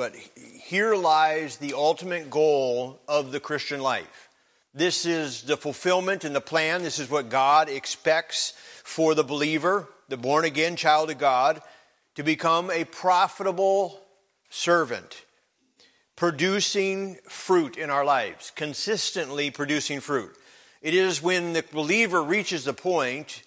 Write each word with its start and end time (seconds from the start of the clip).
but 0.00 0.16
here 0.16 0.94
lies 0.94 1.58
the 1.58 1.74
ultimate 1.74 2.30
goal 2.30 2.98
of 3.06 3.32
the 3.32 3.38
Christian 3.38 3.82
life. 3.82 4.30
This 4.72 5.04
is 5.04 5.42
the 5.42 5.58
fulfillment 5.58 6.24
and 6.24 6.34
the 6.34 6.40
plan. 6.40 6.82
This 6.82 6.98
is 6.98 7.10
what 7.10 7.28
God 7.28 7.68
expects 7.68 8.54
for 8.82 9.14
the 9.14 9.22
believer, 9.22 9.90
the 10.08 10.16
born 10.16 10.46
again 10.46 10.74
child 10.76 11.10
of 11.10 11.18
God, 11.18 11.60
to 12.14 12.22
become 12.22 12.70
a 12.70 12.84
profitable 12.84 14.00
servant, 14.48 15.26
producing 16.16 17.16
fruit 17.28 17.76
in 17.76 17.90
our 17.90 18.06
lives, 18.06 18.52
consistently 18.56 19.50
producing 19.50 20.00
fruit. 20.00 20.34
It 20.80 20.94
is 20.94 21.22
when 21.22 21.52
the 21.52 21.64
believer 21.74 22.22
reaches 22.22 22.64
the 22.64 22.72
point 22.72 23.42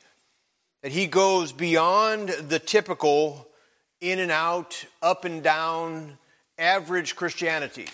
that 0.83 0.91
he 0.91 1.07
goes 1.07 1.51
beyond 1.51 2.29
the 2.29 2.59
typical 2.59 3.47
in 4.01 4.19
and 4.19 4.31
out, 4.31 4.85
up 5.01 5.25
and 5.25 5.41
down, 5.41 6.19
average 6.57 7.15
Christianity. 7.15 7.87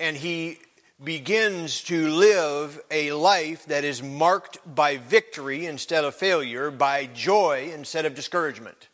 And 0.00 0.16
he 0.16 0.58
begins 1.02 1.82
to 1.84 2.08
live 2.08 2.80
a 2.90 3.12
life 3.12 3.66
that 3.66 3.84
is 3.84 4.02
marked 4.02 4.58
by 4.66 4.96
victory 4.96 5.66
instead 5.66 6.04
of 6.04 6.14
failure, 6.14 6.70
by 6.70 7.06
joy 7.06 7.70
instead 7.72 8.04
of 8.04 8.14
discouragement. 8.14 8.88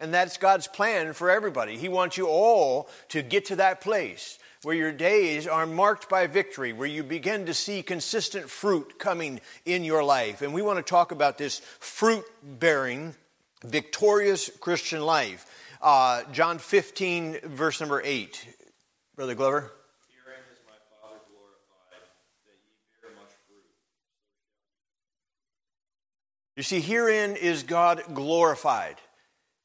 And 0.00 0.12
that's 0.12 0.38
God's 0.38 0.66
plan 0.66 1.12
for 1.12 1.30
everybody. 1.30 1.76
He 1.76 1.88
wants 1.88 2.16
you 2.16 2.26
all 2.26 2.88
to 3.10 3.22
get 3.22 3.46
to 3.46 3.56
that 3.56 3.80
place 3.80 4.38
where 4.62 4.74
your 4.74 4.92
days 4.92 5.46
are 5.46 5.66
marked 5.66 6.08
by 6.08 6.26
victory, 6.26 6.72
where 6.72 6.88
you 6.88 7.02
begin 7.02 7.46
to 7.46 7.54
see 7.54 7.82
consistent 7.82 8.48
fruit 8.48 8.98
coming 8.98 9.40
in 9.66 9.84
your 9.84 10.02
life. 10.02 10.40
And 10.40 10.54
we 10.54 10.62
want 10.62 10.78
to 10.78 10.90
talk 10.90 11.12
about 11.12 11.38
this 11.38 11.60
fruit 11.78 12.24
bearing, 12.42 13.14
victorious 13.62 14.50
Christian 14.60 15.02
life. 15.02 15.46
Uh, 15.84 16.22
John 16.32 16.58
15, 16.58 17.40
verse 17.44 17.78
number 17.78 18.00
8. 18.02 18.48
Brother 19.16 19.34
Glover? 19.34 19.70
You 26.56 26.62
see, 26.62 26.80
herein 26.80 27.36
is 27.36 27.64
God 27.64 28.02
glorified 28.14 28.96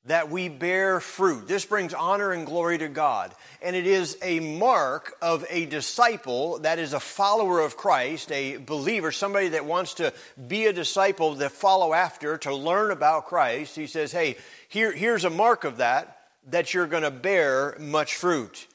that 0.06 0.32
we 0.32 0.50
bear 0.50 1.00
fruit. 1.00 1.48
This 1.48 1.66
brings 1.66 1.94
honor 1.94 2.32
and 2.32 2.46
glory 2.46 2.78
to 2.78 2.88
God. 2.88 3.34
And 3.62 3.76
it 3.76 3.86
is 3.86 4.18
a 4.22 4.40
mark 4.40 5.14
of 5.22 5.46
a 5.50 5.66
disciple 5.66 6.60
that 6.60 6.80
is 6.80 6.94
a 6.94 7.00
follower 7.00 7.60
of 7.60 7.76
Christ, 7.76 8.32
a 8.32 8.58
believer, 8.58 9.12
somebody 9.12 9.50
that 9.50 9.66
wants 9.66 9.96
to 9.96 10.14
be 10.48 10.66
a 10.66 10.74
disciple 10.74 11.36
to 11.36 11.50
follow 11.50 11.94
after, 11.94 12.38
to 12.40 12.56
learn 12.56 12.92
about 12.92 13.26
Christ. 13.26 13.76
He 13.76 13.88
says, 13.88 14.12
hey, 14.12 14.38
here, 14.70 14.92
here's 14.92 15.26
a 15.26 15.30
mark 15.30 15.64
of 15.66 15.78
that, 15.78 16.18
that 16.48 16.74
you're 16.74 16.88
going 16.88 17.04
to 17.04 17.12
bear 17.12 17.76
much 17.78 18.16
fruit. 18.16 18.68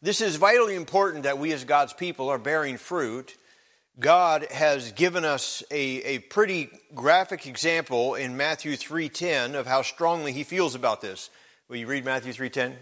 This 0.00 0.20
is 0.20 0.36
vitally 0.36 0.76
important 0.76 1.24
that 1.24 1.38
we 1.38 1.52
as 1.52 1.64
God's 1.64 1.92
people 1.92 2.28
are 2.28 2.38
bearing 2.38 2.76
fruit. 2.76 3.36
God 4.00 4.46
has 4.52 4.92
given 4.92 5.24
us 5.24 5.64
a, 5.72 5.76
a 5.76 6.18
pretty 6.20 6.70
graphic 6.94 7.48
example 7.48 8.14
in 8.14 8.36
Matthew 8.36 8.74
3.10 8.74 9.54
of 9.54 9.66
how 9.66 9.82
strongly 9.82 10.32
he 10.32 10.44
feels 10.44 10.76
about 10.76 11.00
this. 11.00 11.30
Will 11.68 11.78
you 11.78 11.88
read 11.88 12.04
Matthew 12.04 12.32
3.10? 12.32 12.66
And 12.66 12.76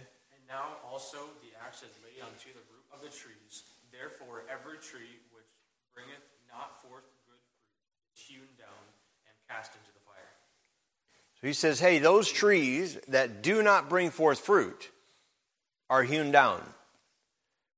now 0.46 0.76
also 0.86 1.16
the 1.40 1.56
axe 1.64 1.78
is 1.78 1.88
laid 2.04 2.22
unto 2.22 2.50
the 2.52 2.60
root 2.70 2.84
of 2.92 3.00
the 3.00 3.08
trees. 3.08 3.62
Therefore 3.90 4.44
every 4.52 4.76
tree 4.76 5.16
which 5.32 5.46
bringeth 5.94 6.20
not 6.52 6.82
forth 6.82 7.04
good 7.04 7.16
fruit 7.24 8.14
is 8.14 8.22
hewn 8.22 8.48
down 8.58 8.84
and 9.26 9.34
cast 9.48 9.72
into 9.72 9.88
the 9.94 10.04
fire. 10.04 10.36
So 11.40 11.46
he 11.46 11.54
says, 11.54 11.80
hey, 11.80 11.98
those 11.98 12.30
trees 12.30 12.98
that 13.08 13.42
do 13.42 13.62
not 13.62 13.88
bring 13.88 14.10
forth 14.10 14.40
fruit 14.40 14.90
are 15.88 16.02
hewn 16.02 16.30
down. 16.30 16.62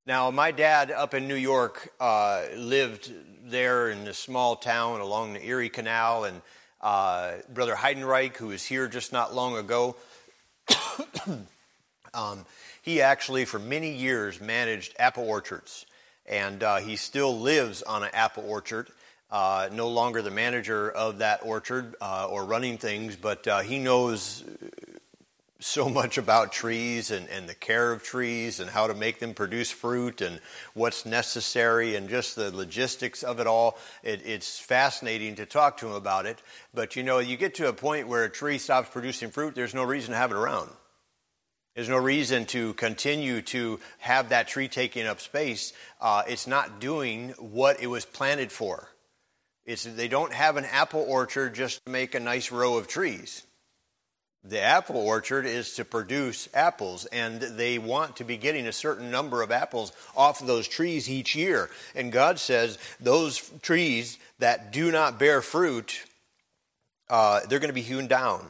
Now, 0.09 0.31
my 0.31 0.53
dad 0.53 0.91
up 0.91 1.12
in 1.12 1.28
New 1.28 1.34
York 1.34 1.92
uh, 2.01 2.45
lived 2.56 3.12
there 3.45 3.91
in 3.91 4.06
this 4.06 4.17
small 4.17 4.56
town 4.56 5.03
along 5.03 5.34
the 5.34 5.45
Erie 5.45 5.69
Canal, 5.69 6.25
and 6.25 6.41
uh, 6.81 7.32
Brother 7.53 7.75
Heidenreich, 7.75 8.34
who 8.38 8.47
was 8.47 8.65
here 8.65 8.88
just 8.88 9.12
not 9.12 9.34
long 9.34 9.59
ago, 9.59 9.97
um, 12.15 12.47
he 12.81 13.03
actually, 13.03 13.44
for 13.44 13.59
many 13.59 13.93
years, 13.93 14.41
managed 14.41 14.94
apple 14.99 15.28
orchards, 15.28 15.84
and 16.25 16.62
uh, 16.62 16.78
he 16.78 16.97
still 16.97 17.38
lives 17.38 17.82
on 17.82 18.03
an 18.03 18.09
apple 18.15 18.44
orchard. 18.49 18.88
Uh, 19.31 19.69
no 19.72 19.88
longer 19.88 20.22
the 20.22 20.31
manager 20.31 20.91
of 20.91 21.19
that 21.19 21.41
orchard 21.43 21.94
uh, 22.00 22.27
or 22.31 22.47
running 22.47 22.78
things, 22.78 23.15
but 23.15 23.47
uh, 23.47 23.61
he 23.61 23.78
knows 23.78 24.43
so 25.60 25.88
much 25.88 26.19
about 26.19 26.52
trees 26.52 27.10
and, 27.10 27.28
and 27.28 27.48
the 27.48 27.54
care 27.54 27.91
of 27.91 28.02
trees 28.02 28.60
and 28.60 28.70
how 28.70 28.86
to 28.86 28.94
make 28.94 29.19
them 29.19 29.34
produce 29.34 29.70
fruit 29.70 30.20
and 30.20 30.41
what's 30.74 31.04
necessary 31.04 31.96
and 31.96 32.08
just 32.08 32.36
the 32.36 32.54
logistics 32.54 33.24
of 33.24 33.41
it 33.41 33.46
all. 33.46 33.76
It, 34.04 34.22
it's 34.24 34.60
fascinating 34.60 35.34
to 35.36 35.46
talk 35.46 35.78
to 35.78 35.88
him 35.88 35.94
about 35.94 36.26
it. 36.26 36.41
But 36.72 36.94
you 36.94 37.02
know, 37.02 37.19
you 37.19 37.36
get 37.36 37.56
to 37.56 37.69
a 37.69 37.72
point 37.72 38.06
where 38.06 38.24
a 38.24 38.30
tree 38.30 38.58
stops 38.58 38.91
producing 38.91 39.30
fruit, 39.30 39.54
there's 39.54 39.74
no 39.74 39.82
reason 39.82 40.12
to 40.12 40.16
have 40.16 40.30
it 40.30 40.36
around. 40.36 40.70
There's 41.75 41.88
no 41.88 41.96
reason 41.96 42.44
to 42.46 42.75
continue 42.75 43.40
to 43.42 43.78
have 43.98 44.30
that 44.30 44.48
tree 44.48 44.69
taking 44.69 45.06
up 45.06 45.20
space. 45.20 45.72
Uh, 46.00 46.22
it's 46.26 46.46
not 46.46 46.80
doing 46.80 47.30
what 47.38 47.80
it 47.80 47.86
was 47.86 48.04
planted 48.04 48.50
for. 48.50 48.88
It's, 49.64 49.84
they 49.84 50.08
don't 50.08 50.32
have 50.32 50.56
an 50.56 50.64
apple 50.64 51.04
orchard 51.06 51.54
just 51.54 51.84
to 51.84 51.90
make 51.90 52.14
a 52.14 52.20
nice 52.20 52.50
row 52.50 52.78
of 52.78 52.88
trees 52.88 53.44
the 54.48 54.60
apple 54.60 54.97
orchard 54.97 55.44
is 55.47 55.75
to 55.75 55.84
produce 55.84 56.48
apples, 56.54 57.04
and 57.06 57.41
they 57.41 57.78
want 57.78 58.16
to 58.16 58.25
be 58.25 58.36
getting 58.36 58.66
a 58.66 58.72
certain 58.72 59.10
number 59.10 59.42
of 59.42 59.50
apples 59.50 59.92
off 60.16 60.41
of 60.41 60.47
those 60.47 60.66
trees 60.66 61.09
each 61.09 61.36
year. 61.36 61.70
And 61.94 62.10
God 62.10 62.38
says 62.38 62.78
those 62.98 63.38
trees 63.60 64.19
that 64.38 64.72
do 64.72 64.91
not 64.91 65.19
bear 65.19 65.42
fruit, 65.42 66.04
uh, 67.10 67.41
they're 67.48 67.58
going 67.58 67.69
to 67.69 67.75
be 67.75 67.82
hewn 67.82 68.06
down. 68.06 68.48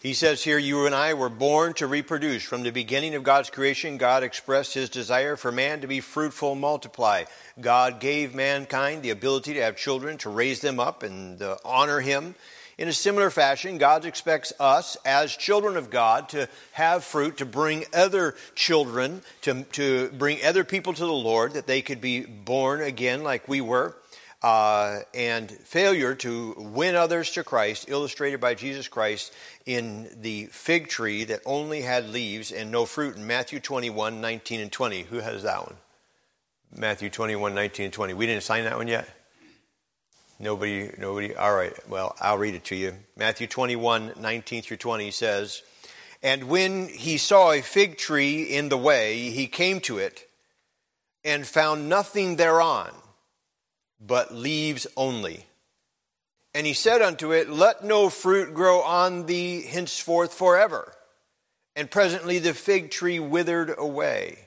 He 0.00 0.14
says 0.14 0.44
here, 0.44 0.58
You 0.58 0.86
and 0.86 0.94
I 0.94 1.14
were 1.14 1.28
born 1.28 1.74
to 1.74 1.86
reproduce. 1.88 2.44
From 2.44 2.62
the 2.62 2.70
beginning 2.70 3.16
of 3.16 3.24
God's 3.24 3.50
creation, 3.50 3.96
God 3.98 4.22
expressed 4.22 4.72
his 4.72 4.88
desire 4.88 5.34
for 5.34 5.50
man 5.50 5.80
to 5.80 5.88
be 5.88 6.00
fruitful 6.00 6.52
and 6.52 6.60
multiply. 6.60 7.24
God 7.60 7.98
gave 7.98 8.32
mankind 8.32 9.02
the 9.02 9.10
ability 9.10 9.54
to 9.54 9.62
have 9.62 9.76
children, 9.76 10.16
to 10.18 10.30
raise 10.30 10.60
them 10.60 10.78
up 10.78 11.02
and 11.02 11.42
honor 11.64 12.00
him. 12.00 12.36
In 12.78 12.86
a 12.86 12.92
similar 12.92 13.28
fashion, 13.28 13.76
God 13.76 14.04
expects 14.04 14.52
us 14.60 14.96
as 15.04 15.36
children 15.36 15.76
of 15.76 15.90
God 15.90 16.28
to 16.28 16.48
have 16.72 17.02
fruit, 17.02 17.38
to 17.38 17.44
bring 17.44 17.84
other 17.92 18.36
children, 18.54 19.22
to, 19.42 19.64
to 19.72 20.10
bring 20.10 20.38
other 20.44 20.62
people 20.62 20.92
to 20.92 21.04
the 21.04 21.12
Lord, 21.12 21.54
that 21.54 21.66
they 21.66 21.82
could 21.82 22.00
be 22.00 22.20
born 22.20 22.80
again 22.80 23.24
like 23.24 23.48
we 23.48 23.60
were. 23.60 23.96
Uh, 24.40 25.00
and 25.12 25.50
failure 25.50 26.14
to 26.14 26.54
win 26.56 26.94
others 26.94 27.32
to 27.32 27.42
Christ, 27.42 27.86
illustrated 27.88 28.40
by 28.40 28.54
Jesus 28.54 28.86
Christ 28.86 29.34
in 29.66 30.08
the 30.20 30.46
fig 30.46 30.86
tree 30.86 31.24
that 31.24 31.40
only 31.44 31.82
had 31.82 32.08
leaves 32.08 32.52
and 32.52 32.70
no 32.70 32.86
fruit 32.86 33.16
in 33.16 33.26
Matthew 33.26 33.58
21, 33.58 34.20
19, 34.20 34.60
and 34.60 34.70
20. 34.70 35.02
Who 35.02 35.18
has 35.18 35.42
that 35.42 35.66
one? 35.66 35.74
Matthew 36.72 37.10
21, 37.10 37.52
19, 37.52 37.86
and 37.86 37.92
20. 37.92 38.14
We 38.14 38.26
didn't 38.26 38.44
sign 38.44 38.62
that 38.62 38.76
one 38.76 38.86
yet? 38.86 39.08
Nobody, 40.40 40.90
nobody. 40.98 41.34
All 41.34 41.54
right. 41.54 41.74
Well, 41.88 42.14
I'll 42.20 42.38
read 42.38 42.54
it 42.54 42.64
to 42.66 42.76
you. 42.76 42.94
Matthew 43.16 43.48
21, 43.48 44.12
19 44.20 44.62
through 44.62 44.76
20 44.76 45.10
says, 45.10 45.62
And 46.22 46.44
when 46.44 46.88
he 46.88 47.18
saw 47.18 47.50
a 47.50 47.60
fig 47.60 47.98
tree 47.98 48.44
in 48.44 48.68
the 48.68 48.78
way, 48.78 49.30
he 49.30 49.48
came 49.48 49.80
to 49.80 49.98
it 49.98 50.28
and 51.24 51.44
found 51.44 51.88
nothing 51.88 52.36
thereon 52.36 52.90
but 54.00 54.32
leaves 54.32 54.86
only. 54.96 55.46
And 56.54 56.66
he 56.66 56.72
said 56.72 57.02
unto 57.02 57.32
it, 57.32 57.50
Let 57.50 57.84
no 57.84 58.08
fruit 58.08 58.54
grow 58.54 58.80
on 58.80 59.26
thee 59.26 59.62
henceforth 59.62 60.32
forever. 60.32 60.94
And 61.74 61.90
presently 61.90 62.38
the 62.38 62.54
fig 62.54 62.92
tree 62.92 63.18
withered 63.18 63.74
away. 63.76 64.38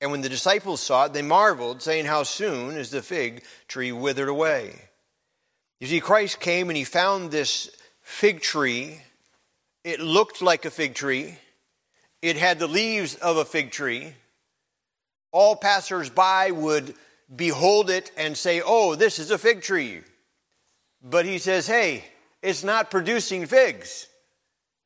And 0.00 0.10
when 0.10 0.22
the 0.22 0.28
disciples 0.28 0.80
saw 0.80 1.06
it, 1.06 1.12
they 1.12 1.22
marveled, 1.22 1.82
saying, 1.82 2.06
How 2.06 2.22
soon 2.22 2.76
is 2.76 2.90
the 2.90 3.02
fig 3.02 3.42
tree 3.66 3.92
withered 3.92 4.28
away? 4.28 4.87
You 5.80 5.86
see, 5.86 6.00
Christ 6.00 6.40
came 6.40 6.70
and 6.70 6.76
he 6.76 6.84
found 6.84 7.30
this 7.30 7.70
fig 8.02 8.40
tree. 8.40 9.00
It 9.84 10.00
looked 10.00 10.42
like 10.42 10.64
a 10.64 10.70
fig 10.70 10.94
tree, 10.94 11.38
it 12.20 12.36
had 12.36 12.58
the 12.58 12.66
leaves 12.66 13.14
of 13.14 13.36
a 13.36 13.44
fig 13.44 13.70
tree. 13.70 14.14
All 15.30 15.56
passersby 15.56 16.52
would 16.52 16.94
behold 17.34 17.90
it 17.90 18.10
and 18.16 18.36
say, 18.36 18.60
Oh, 18.64 18.94
this 18.94 19.18
is 19.18 19.30
a 19.30 19.38
fig 19.38 19.62
tree. 19.62 20.00
But 21.02 21.26
he 21.26 21.38
says, 21.38 21.66
Hey, 21.66 22.04
it's 22.42 22.64
not 22.64 22.90
producing 22.90 23.46
figs. 23.46 24.06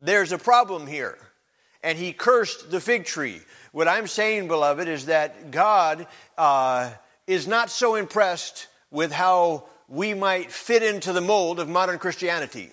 There's 0.00 0.33
a 0.33 0.39
problem 0.39 0.87
here. 0.87 1.17
And 1.83 1.97
he 1.97 2.12
cursed 2.12 2.71
the 2.71 2.81
fig 2.81 3.05
tree. 3.05 3.41
What 3.73 3.89
I'm 3.89 4.06
saying, 4.06 4.49
beloved, 4.49 4.89
is 4.89 5.06
that 5.06 5.50
God 5.50 6.06
uh, 6.37 6.91
is 7.27 7.47
not 7.47 7.71
so 7.71 7.94
impressed 7.94 8.69
with 8.91 9.11
how 9.11 9.65
we 9.93 10.15
might 10.15 10.50
fit 10.50 10.83
into 10.83 11.12
the 11.12 11.21
mold 11.21 11.61
of 11.61 11.69
modern 11.69 11.99
Christianity. 11.99 12.71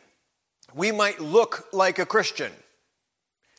We 0.74 0.94
might 0.94 1.20
look 1.20 1.68
like 1.74 2.00
a 2.00 2.06
Christian. 2.06 2.50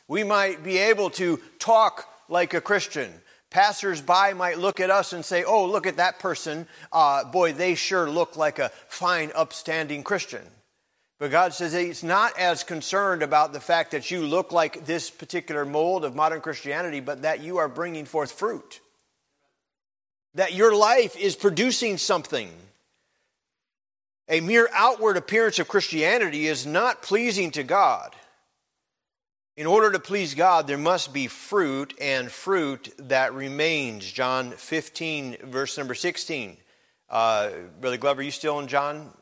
We 0.09 0.25
might 0.25 0.65
be 0.65 0.79
able 0.79 1.11
to 1.11 1.39
talk 1.59 2.09
like 2.31 2.55
a 2.55 2.63
Christian. 2.63 3.13
Passers-by 3.51 4.33
might 4.33 4.59
look 4.59 4.81
at 4.81 4.89
us 4.89 5.13
and 5.13 5.23
say, 5.23 5.45
oh, 5.45 5.67
look 5.67 5.87
at 5.87 5.99
that 5.99 6.19
person. 6.21 6.67
Uh, 6.91 7.25
boy, 7.25 7.53
they 7.53 7.75
sure 7.75 8.09
look 8.09 8.35
like 8.35 8.59
a 8.59 8.71
fine, 8.89 9.31
upstanding 9.35 10.05
Christian. 10.05 10.43
But 11.19 11.31
God 11.31 11.53
says 11.53 11.75
He's 11.75 12.03
not 12.03 12.39
as 12.39 12.65
concerned 12.65 13.23
about 13.23 13.53
the 13.53 13.61
fact 13.61 13.91
that 13.91 14.11
you 14.11 14.23
look 14.23 14.53
like 14.53 14.87
this 14.87 15.11
particular 15.11 15.67
mold 15.67 16.07
of 16.07 16.17
modern 16.17 16.41
Christianity, 16.41 17.01
but 17.01 17.23
that 17.23 17.43
you 17.43 17.59
are 17.59 17.69
bringing 17.69 18.07
forth 18.07 18.33
fruit. 18.33 18.81
That 20.35 20.55
your 20.55 20.75
life 20.75 21.15
is 21.15 21.37
producing 21.37 21.99
something. 21.99 22.51
A 24.31 24.41
mere 24.41 24.69
outward 24.73 25.17
appearance 25.19 25.59
of 25.59 25.69
Christianity 25.69 26.47
is 26.47 26.65
not 26.65 27.03
pleasing 27.03 27.51
to 27.51 27.63
God. 27.63 28.17
In 29.57 29.67
order 29.67 29.93
to 29.93 29.99
please 29.99 30.35
God, 30.35 30.67
there 30.67 30.79
must 30.79 31.13
be 31.13 31.27
fruit 31.27 31.93
and 32.01 32.31
fruit 32.31 32.95
that 32.97 33.35
remains. 33.35 34.11
John 34.11 34.53
15, 34.53 35.37
verse 35.45 35.77
number 35.77 35.95
16. 35.95 36.57
Uh, 37.11 37.51
Brother 37.81 37.99
Glover, 37.99 38.21
are 38.21 38.25
you 38.25 38.31
still 38.31 38.59
in 38.61 38.69
John 38.69 39.13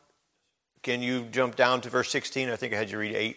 can 0.83 1.03
you 1.03 1.23
jump 1.31 1.57
down 1.57 1.81
to 1.83 1.91
verse 1.91 2.11
16? 2.11 2.49
I 2.49 2.57
think 2.57 2.73
I 2.73 2.77
had 2.77 2.91
you 2.91 2.99
read 2.99 3.15
8. 3.15 3.37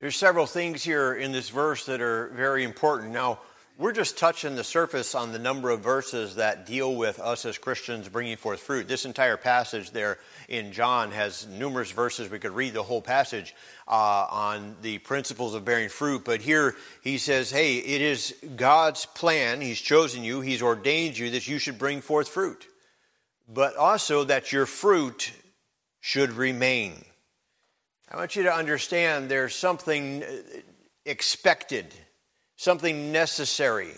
There's 0.00 0.14
several 0.14 0.46
things 0.46 0.84
here 0.84 1.12
in 1.12 1.32
this 1.32 1.48
verse 1.48 1.86
that 1.86 2.00
are 2.00 2.28
very 2.28 2.62
important. 2.62 3.12
Now, 3.12 3.40
we're 3.78 3.92
just 3.92 4.16
touching 4.16 4.54
the 4.54 4.62
surface 4.62 5.16
on 5.16 5.32
the 5.32 5.40
number 5.40 5.70
of 5.70 5.80
verses 5.80 6.36
that 6.36 6.66
deal 6.66 6.94
with 6.94 7.18
us 7.18 7.44
as 7.44 7.58
Christians 7.58 8.08
bringing 8.08 8.36
forth 8.36 8.60
fruit. 8.60 8.86
This 8.86 9.04
entire 9.04 9.36
passage 9.36 9.90
there 9.90 10.18
in 10.48 10.70
John 10.70 11.10
has 11.10 11.48
numerous 11.48 11.90
verses. 11.90 12.30
We 12.30 12.38
could 12.38 12.54
read 12.54 12.74
the 12.74 12.82
whole 12.84 13.02
passage 13.02 13.56
uh, 13.88 14.26
on 14.30 14.76
the 14.82 14.98
principles 14.98 15.56
of 15.56 15.64
bearing 15.64 15.88
fruit. 15.88 16.24
But 16.24 16.42
here 16.42 16.76
he 17.02 17.18
says, 17.18 17.50
hey, 17.50 17.78
it 17.78 18.00
is 18.00 18.36
God's 18.54 19.04
plan. 19.04 19.60
He's 19.60 19.80
chosen 19.80 20.22
you, 20.22 20.42
He's 20.42 20.62
ordained 20.62 21.18
you 21.18 21.30
that 21.30 21.48
you 21.48 21.58
should 21.58 21.78
bring 21.78 22.02
forth 22.02 22.28
fruit, 22.28 22.68
but 23.48 23.76
also 23.76 24.22
that 24.22 24.52
your 24.52 24.66
fruit 24.66 25.32
should 26.00 26.32
remain. 26.34 27.04
I 28.10 28.16
want 28.16 28.36
you 28.36 28.44
to 28.44 28.52
understand 28.52 29.28
there's 29.28 29.54
something 29.54 30.24
expected 31.04 31.92
something 32.58 33.12
necessary, 33.12 33.94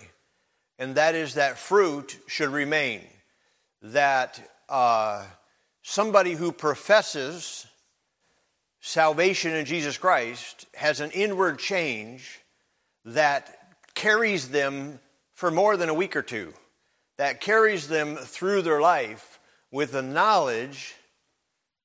and 0.79 0.95
that 0.95 1.15
is 1.15 1.35
that 1.35 1.59
fruit 1.59 2.17
should 2.29 2.51
remain. 2.51 3.01
That 3.83 4.39
uh, 4.69 5.25
somebody 5.83 6.35
who 6.35 6.53
professes 6.53 7.67
salvation 8.81 9.53
in 9.53 9.65
Jesus 9.65 9.97
Christ 9.97 10.67
has 10.75 11.01
an 11.01 11.11
inward 11.11 11.59
change 11.59 12.41
that 13.07 13.59
carries 13.95 14.51
them 14.51 15.01
for 15.33 15.51
more 15.51 15.79
than 15.79 15.89
a 15.89 15.95
week 15.95 16.15
or 16.15 16.23
two, 16.23 16.53
that 17.17 17.41
carries 17.41 17.89
them 17.89 18.17
through 18.17 18.61
their 18.61 18.81
life 18.81 19.41
with 19.73 19.93
the 19.93 20.03
knowledge 20.03 20.95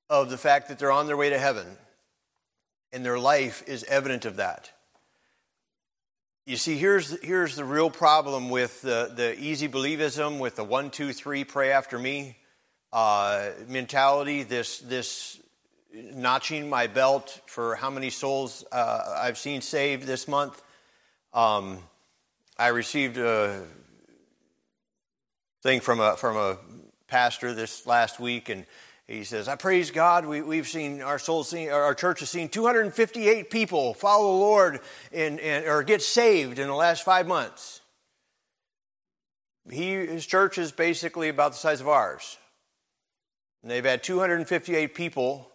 of 0.09 0.29
the 0.29 0.37
fact 0.37 0.67
that 0.67 0.77
they're 0.77 0.91
on 0.91 1.07
their 1.07 1.17
way 1.17 1.29
to 1.29 1.39
heaven. 1.39 1.65
And 2.95 3.05
their 3.05 3.19
life 3.19 3.61
is 3.67 3.83
evident 3.89 4.23
of 4.23 4.37
that. 4.37 4.71
You 6.45 6.55
see, 6.55 6.77
here's, 6.77 7.21
here's 7.21 7.57
the 7.57 7.65
real 7.65 7.89
problem 7.89 8.49
with 8.49 8.81
the, 8.81 9.11
the 9.13 9.37
easy 9.37 9.67
believism, 9.67 10.39
with 10.39 10.55
the 10.55 10.63
one, 10.63 10.91
two, 10.91 11.11
three, 11.11 11.43
pray 11.43 11.71
after 11.71 11.99
me 11.99 12.37
uh, 12.93 13.49
mentality, 13.67 14.43
this, 14.43 14.79
this 14.79 15.41
notching 15.93 16.69
my 16.69 16.87
belt 16.87 17.41
for 17.47 17.75
how 17.75 17.89
many 17.89 18.09
souls 18.09 18.63
uh, 18.71 19.17
I've 19.17 19.37
seen 19.37 19.59
saved 19.59 20.07
this 20.07 20.25
month. 20.25 20.61
Um, 21.33 21.79
I 22.57 22.67
received 22.69 23.17
a 23.17 23.61
thing 25.63 25.81
from 25.81 25.99
a, 25.99 26.15
from 26.15 26.37
a 26.37 26.57
pastor 27.09 27.53
this 27.53 27.85
last 27.85 28.21
week, 28.21 28.47
and 28.47 28.65
he 29.07 29.23
says, 29.23 29.47
I 29.47 29.55
praise 29.55 29.91
God. 29.91 30.25
We, 30.25 30.57
have 30.57 30.67
seen 30.67 31.01
our 31.01 31.19
soul, 31.19 31.43
seen, 31.43 31.69
our 31.69 31.93
church 31.93 32.21
has 32.21 32.29
seen 32.29 32.49
258 32.49 33.51
people 33.51 33.93
follow 33.93 34.33
the 34.33 34.39
Lord 34.39 34.79
in, 35.11 35.39
or 35.67 35.83
get 35.83 36.01
saved 36.01 36.57
in 36.57 36.67
the 36.67 36.73
last 36.73 37.03
five 37.03 37.27
months. 37.27 37.81
He, 39.69 39.93
his 39.93 40.25
church 40.25 40.57
is 40.57 40.71
basically 40.71 41.29
about 41.29 41.51
the 41.51 41.57
size 41.57 41.81
of 41.81 41.87
ours. 41.87 42.37
And 43.61 43.69
they've 43.69 43.85
had 43.85 44.03
258 44.03 44.95
people 44.95 45.51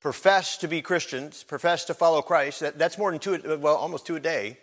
profess 0.00 0.56
to 0.58 0.68
be 0.68 0.82
Christians, 0.82 1.44
profess 1.44 1.84
to 1.86 1.94
follow 1.94 2.22
Christ. 2.22 2.60
That, 2.60 2.78
that's 2.78 2.98
more 2.98 3.10
than 3.10 3.20
two, 3.20 3.58
well, 3.60 3.76
almost 3.76 4.04
two 4.04 4.16
a 4.16 4.20
day. 4.20 4.58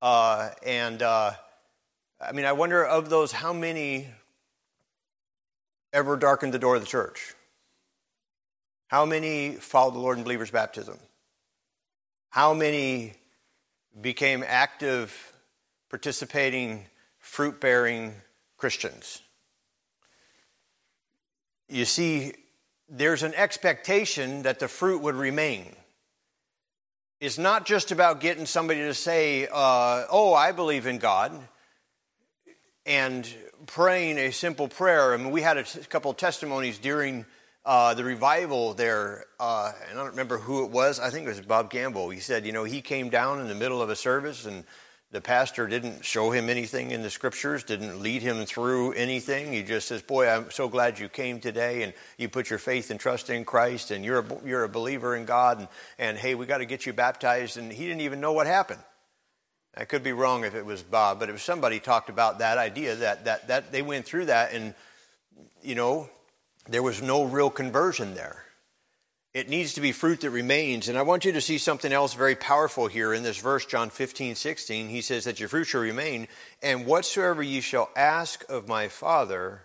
Uh, 0.00 0.50
and 0.64 1.02
uh, 1.02 1.32
I 2.20 2.32
mean, 2.32 2.44
I 2.44 2.52
wonder 2.52 2.84
of 2.84 3.10
those, 3.10 3.32
how 3.32 3.52
many 3.52 4.08
ever 5.92 6.16
darkened 6.16 6.54
the 6.54 6.58
door 6.58 6.76
of 6.76 6.80
the 6.80 6.86
church? 6.86 7.34
How 8.88 9.06
many 9.06 9.52
followed 9.52 9.94
the 9.94 9.98
Lord 9.98 10.18
in 10.18 10.24
believers' 10.24 10.50
baptism? 10.50 10.98
How 12.30 12.54
many 12.54 13.14
became 14.00 14.44
active, 14.46 15.32
participating, 15.88 16.86
fruit 17.18 17.60
bearing 17.60 18.14
Christians? 18.56 19.20
You 21.68 21.86
see, 21.86 22.34
there's 22.88 23.22
an 23.22 23.34
expectation 23.34 24.42
that 24.42 24.58
the 24.58 24.68
fruit 24.68 25.00
would 25.00 25.14
remain. 25.14 25.74
It's 27.20 27.38
not 27.38 27.64
just 27.64 27.92
about 27.92 28.20
getting 28.20 28.44
somebody 28.44 28.80
to 28.80 28.94
say, 28.94 29.46
uh, 29.50 30.04
Oh, 30.10 30.34
I 30.34 30.52
believe 30.52 30.86
in 30.86 30.98
God, 30.98 31.32
and 32.84 33.26
praying 33.66 34.18
a 34.18 34.30
simple 34.30 34.68
prayer. 34.68 35.14
I 35.14 35.16
mean, 35.16 35.30
we 35.30 35.42
had 35.42 35.56
a 35.56 35.64
couple 35.88 36.10
of 36.10 36.16
testimonies 36.16 36.78
during 36.78 37.26
uh, 37.64 37.94
the 37.94 38.04
revival 38.04 38.74
there, 38.74 39.26
uh, 39.38 39.72
and 39.88 39.98
I 39.98 40.02
don't 40.02 40.10
remember 40.10 40.38
who 40.38 40.64
it 40.64 40.70
was. 40.70 40.98
I 40.98 41.10
think 41.10 41.26
it 41.26 41.28
was 41.28 41.40
Bob 41.40 41.70
Gamble. 41.70 42.10
He 42.10 42.20
said, 42.20 42.44
you 42.44 42.52
know, 42.52 42.64
he 42.64 42.80
came 42.80 43.08
down 43.08 43.40
in 43.40 43.48
the 43.48 43.54
middle 43.54 43.80
of 43.80 43.88
a 43.88 43.96
service, 43.96 44.46
and 44.46 44.64
the 45.12 45.20
pastor 45.20 45.68
didn't 45.68 46.04
show 46.04 46.30
him 46.30 46.48
anything 46.48 46.90
in 46.90 47.02
the 47.02 47.10
scriptures, 47.10 47.62
didn't 47.62 48.02
lead 48.02 48.22
him 48.22 48.46
through 48.46 48.92
anything. 48.92 49.52
He 49.52 49.62
just 49.62 49.86
says, 49.86 50.02
"Boy, 50.02 50.26
I'm 50.26 50.50
so 50.50 50.68
glad 50.68 50.98
you 50.98 51.08
came 51.08 51.38
today, 51.38 51.82
and 51.82 51.92
you 52.16 52.28
put 52.28 52.50
your 52.50 52.58
faith 52.58 52.90
and 52.90 52.98
trust 52.98 53.30
in 53.30 53.44
Christ, 53.44 53.90
and 53.90 54.04
you're 54.04 54.20
a, 54.20 54.38
you're 54.44 54.64
a 54.64 54.68
believer 54.68 55.14
in 55.14 55.24
God, 55.24 55.60
and, 55.60 55.68
and 55.98 56.18
hey, 56.18 56.34
we 56.34 56.46
got 56.46 56.58
to 56.58 56.64
get 56.64 56.86
you 56.86 56.92
baptized." 56.92 57.58
And 57.58 57.70
he 57.70 57.86
didn't 57.86 58.00
even 58.00 58.20
know 58.20 58.32
what 58.32 58.46
happened. 58.46 58.80
I 59.76 59.84
could 59.84 60.02
be 60.02 60.12
wrong 60.12 60.44
if 60.44 60.54
it 60.54 60.66
was 60.66 60.82
Bob, 60.82 61.18
but 61.18 61.28
it 61.28 61.32
was 61.32 61.42
somebody 61.42 61.80
talked 61.80 62.10
about 62.10 62.40
that 62.40 62.58
idea 62.58 62.94
that, 62.96 63.24
that, 63.24 63.48
that 63.48 63.72
they 63.72 63.82
went 63.82 64.04
through 64.04 64.26
that 64.26 64.52
and, 64.52 64.74
you 65.62 65.74
know, 65.74 66.10
there 66.68 66.82
was 66.82 67.00
no 67.02 67.24
real 67.24 67.50
conversion 67.50 68.14
there. 68.14 68.44
It 69.34 69.48
needs 69.48 69.72
to 69.74 69.80
be 69.80 69.92
fruit 69.92 70.20
that 70.20 70.30
remains. 70.30 70.88
And 70.88 70.98
I 70.98 71.02
want 71.02 71.24
you 71.24 71.32
to 71.32 71.40
see 71.40 71.56
something 71.56 71.90
else 71.90 72.12
very 72.12 72.34
powerful 72.34 72.86
here 72.86 73.14
in 73.14 73.22
this 73.22 73.38
verse, 73.38 73.64
John 73.64 73.88
15, 73.88 74.34
16. 74.34 74.88
He 74.88 75.00
says 75.00 75.24
that 75.24 75.40
your 75.40 75.48
fruit 75.48 75.64
shall 75.64 75.80
remain, 75.80 76.28
and 76.62 76.84
whatsoever 76.84 77.42
ye 77.42 77.62
shall 77.62 77.88
ask 77.96 78.44
of 78.50 78.68
my 78.68 78.88
Father 78.88 79.62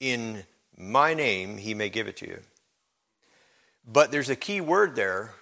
in 0.00 0.44
my 0.76 1.14
name, 1.14 1.56
he 1.56 1.72
may 1.72 1.88
give 1.88 2.08
it 2.08 2.18
to 2.18 2.26
you. 2.26 2.40
But 3.86 4.12
there's 4.12 4.30
a 4.30 4.36
key 4.36 4.60
word 4.60 4.96
there 4.96 5.34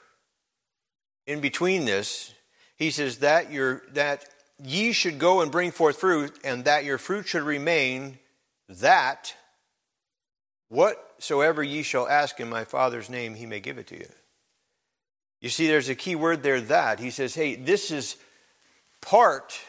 in 1.26 1.40
between 1.40 1.84
this 1.84 2.32
he 2.78 2.90
says 2.90 3.18
that 3.18 3.52
your 3.52 3.82
that 3.92 4.24
ye 4.62 4.92
should 4.92 5.18
go 5.18 5.40
and 5.40 5.52
bring 5.52 5.70
forth 5.70 5.98
fruit, 6.00 6.34
and 6.42 6.64
that 6.64 6.84
your 6.84 6.98
fruit 6.98 7.28
should 7.28 7.42
remain, 7.42 8.18
that 8.68 9.34
whatsoever 10.68 11.62
ye 11.62 11.82
shall 11.82 12.08
ask 12.08 12.40
in 12.40 12.48
my 12.48 12.64
Father's 12.64 13.10
name, 13.10 13.34
he 13.34 13.46
may 13.46 13.60
give 13.60 13.78
it 13.78 13.86
to 13.88 13.96
you. 13.96 14.08
You 15.40 15.48
see, 15.48 15.68
there's 15.68 15.88
a 15.88 15.94
key 15.94 16.16
word 16.16 16.42
there, 16.42 16.60
that. 16.60 16.98
He 16.98 17.10
says, 17.10 17.34
hey, 17.34 17.54
this 17.54 17.90
is 17.92 18.16
part 19.00 19.60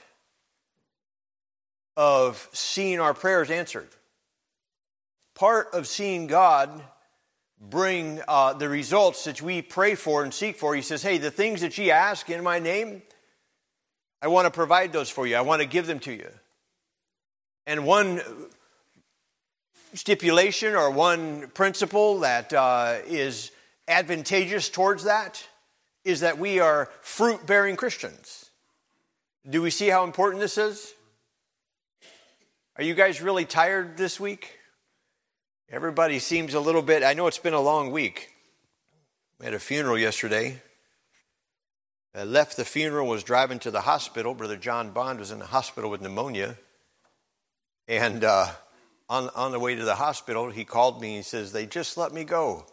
of 1.96 2.50
seeing 2.54 3.00
our 3.00 3.14
prayers 3.14 3.52
answered. 3.52 3.90
Part 5.36 5.68
of 5.74 5.88
seeing 5.88 6.26
God 6.26 6.82
bring 7.60 8.22
uh, 8.28 8.54
the 8.54 8.70
results 8.70 9.26
that 9.26 9.42
we 9.42 9.62
pray 9.62 9.96
for 9.96 10.24
and 10.24 10.34
seek 10.34 10.58
for. 10.58 10.76
He 10.76 10.82
says, 10.82 11.04
Hey, 11.04 11.18
the 11.18 11.32
things 11.32 11.62
that 11.62 11.78
ye 11.78 11.92
ask 11.92 12.30
in 12.30 12.44
my 12.44 12.60
name, 12.60 13.02
I 14.22 14.28
want 14.28 14.46
to 14.46 14.52
provide 14.52 14.94
those 14.94 15.10
for 15.10 15.28
you. 15.28 15.36
I 15.36 15.42
want 15.42 15.62
to 15.62 15.68
give 15.68 15.88
them 15.88 16.00
to 16.00 16.14
you. 16.14 16.30
And 17.66 17.86
one 17.86 18.22
stipulation 19.94 20.76
or 20.76 20.92
one 20.92 21.48
principle 21.50 22.20
that 22.20 22.54
uh, 22.54 23.00
is 23.08 23.52
advantageous 23.88 24.70
towards 24.70 25.04
that 25.06 25.46
is 26.04 26.22
that 26.22 26.38
we 26.38 26.60
are 26.60 26.90
fruit 27.02 27.46
bearing 27.46 27.76
Christians. 27.76 28.50
Do 29.50 29.62
we 29.62 29.70
see 29.70 29.88
how 29.88 30.04
important 30.04 30.42
this 30.42 30.58
is? 30.58 30.94
Are 32.76 32.84
you 32.84 32.94
guys 32.94 33.22
really 33.22 33.46
tired 33.46 33.98
this 33.98 34.20
week? 34.20 34.59
Everybody 35.72 36.18
seems 36.18 36.56
a 36.56 36.60
little 36.60 36.82
bit, 36.82 37.04
I 37.04 37.14
know 37.14 37.28
it's 37.28 37.38
been 37.38 37.54
a 37.54 37.60
long 37.60 37.92
week. 37.92 38.32
We 39.38 39.46
had 39.46 39.54
a 39.54 39.60
funeral 39.60 40.00
yesterday. 40.00 40.64
I 42.16 42.24
left 42.24 42.58
the 42.58 42.66
funeral, 42.66 43.08
was 43.08 43.24
driving 43.24 43.60
to 43.60 43.70
the 43.70 43.82
hospital. 43.82 44.34
Brother 44.34 44.58
John 44.58 44.90
Bond 44.90 45.20
was 45.20 45.30
in 45.30 45.38
the 45.38 45.46
hospital 45.46 45.92
with 45.92 46.02
pneumonia. 46.02 46.58
And 47.88 48.24
uh, 48.24 48.48
on, 49.10 49.30
on 49.36 49.52
the 49.52 49.60
way 49.60 49.76
to 49.76 49.86
the 49.86 49.94
hospital, 49.94 50.50
he 50.50 50.66
called 50.66 51.00
me. 51.00 51.10
And 51.10 51.18
he 51.18 51.22
says, 51.22 51.52
They 51.52 51.68
just 51.68 51.98
let 51.98 52.14
me 52.14 52.24
go. 52.24 52.66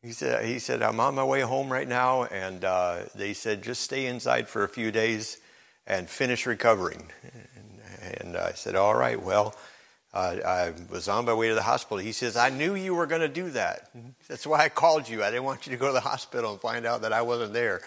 He 0.00 0.12
said, 0.12 0.46
he 0.46 0.60
said 0.60 0.80
I'm 0.80 1.00
on 1.00 1.14
my 1.14 1.24
way 1.24 1.42
home 1.42 1.70
right 1.70 1.86
now. 1.86 2.24
And 2.24 2.64
uh, 2.64 3.00
they 3.14 3.34
said, 3.34 3.62
Just 3.62 3.82
stay 3.82 4.06
inside 4.06 4.48
for 4.48 4.64
a 4.64 4.68
few 4.68 4.90
days 4.90 5.40
and 5.86 6.08
finish 6.08 6.46
recovering. 6.46 7.10
And, 7.22 8.20
and 8.20 8.36
I 8.38 8.52
said, 8.52 8.76
All 8.76 8.94
right, 8.94 9.22
well. 9.22 9.54
Uh, 10.14 10.36
I 10.44 10.72
was 10.90 11.06
on 11.08 11.26
my 11.26 11.34
way 11.34 11.48
to 11.48 11.54
the 11.54 11.62
hospital. 11.62 11.98
He 11.98 12.12
says, 12.12 12.36
I 12.36 12.48
knew 12.48 12.74
you 12.74 12.94
were 12.94 13.06
going 13.06 13.20
to 13.20 13.28
do 13.28 13.50
that. 13.50 13.90
That's 14.26 14.46
why 14.46 14.64
I 14.64 14.68
called 14.68 15.08
you. 15.08 15.22
I 15.22 15.30
didn't 15.30 15.44
want 15.44 15.66
you 15.66 15.72
to 15.72 15.78
go 15.78 15.88
to 15.88 15.92
the 15.92 16.00
hospital 16.00 16.52
and 16.52 16.60
find 16.60 16.86
out 16.86 17.02
that 17.02 17.12
I 17.12 17.22
wasn't 17.22 17.52
there. 17.52 17.82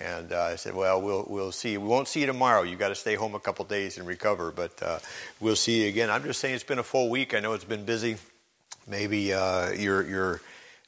And 0.00 0.32
uh, 0.32 0.40
I 0.40 0.56
said, 0.56 0.74
well, 0.74 1.02
we'll 1.02 1.26
we'll 1.28 1.52
see. 1.52 1.76
We 1.76 1.86
won't 1.86 2.08
see 2.08 2.20
you 2.20 2.26
tomorrow. 2.26 2.62
You've 2.62 2.78
got 2.78 2.88
to 2.88 2.94
stay 2.94 3.14
home 3.14 3.34
a 3.34 3.38
couple 3.38 3.64
days 3.66 3.98
and 3.98 4.06
recover, 4.06 4.50
but 4.50 4.82
uh, 4.82 4.98
we'll 5.38 5.54
see 5.54 5.82
you 5.82 5.88
again. 5.88 6.08
I'm 6.08 6.22
just 6.24 6.40
saying 6.40 6.54
it's 6.54 6.64
been 6.64 6.78
a 6.78 6.82
full 6.82 7.10
week. 7.10 7.34
I 7.34 7.40
know 7.40 7.52
it's 7.52 7.64
been 7.64 7.84
busy. 7.84 8.16
Maybe 8.86 9.34
uh, 9.34 9.70
you're 9.72 10.02
you're 10.08 10.40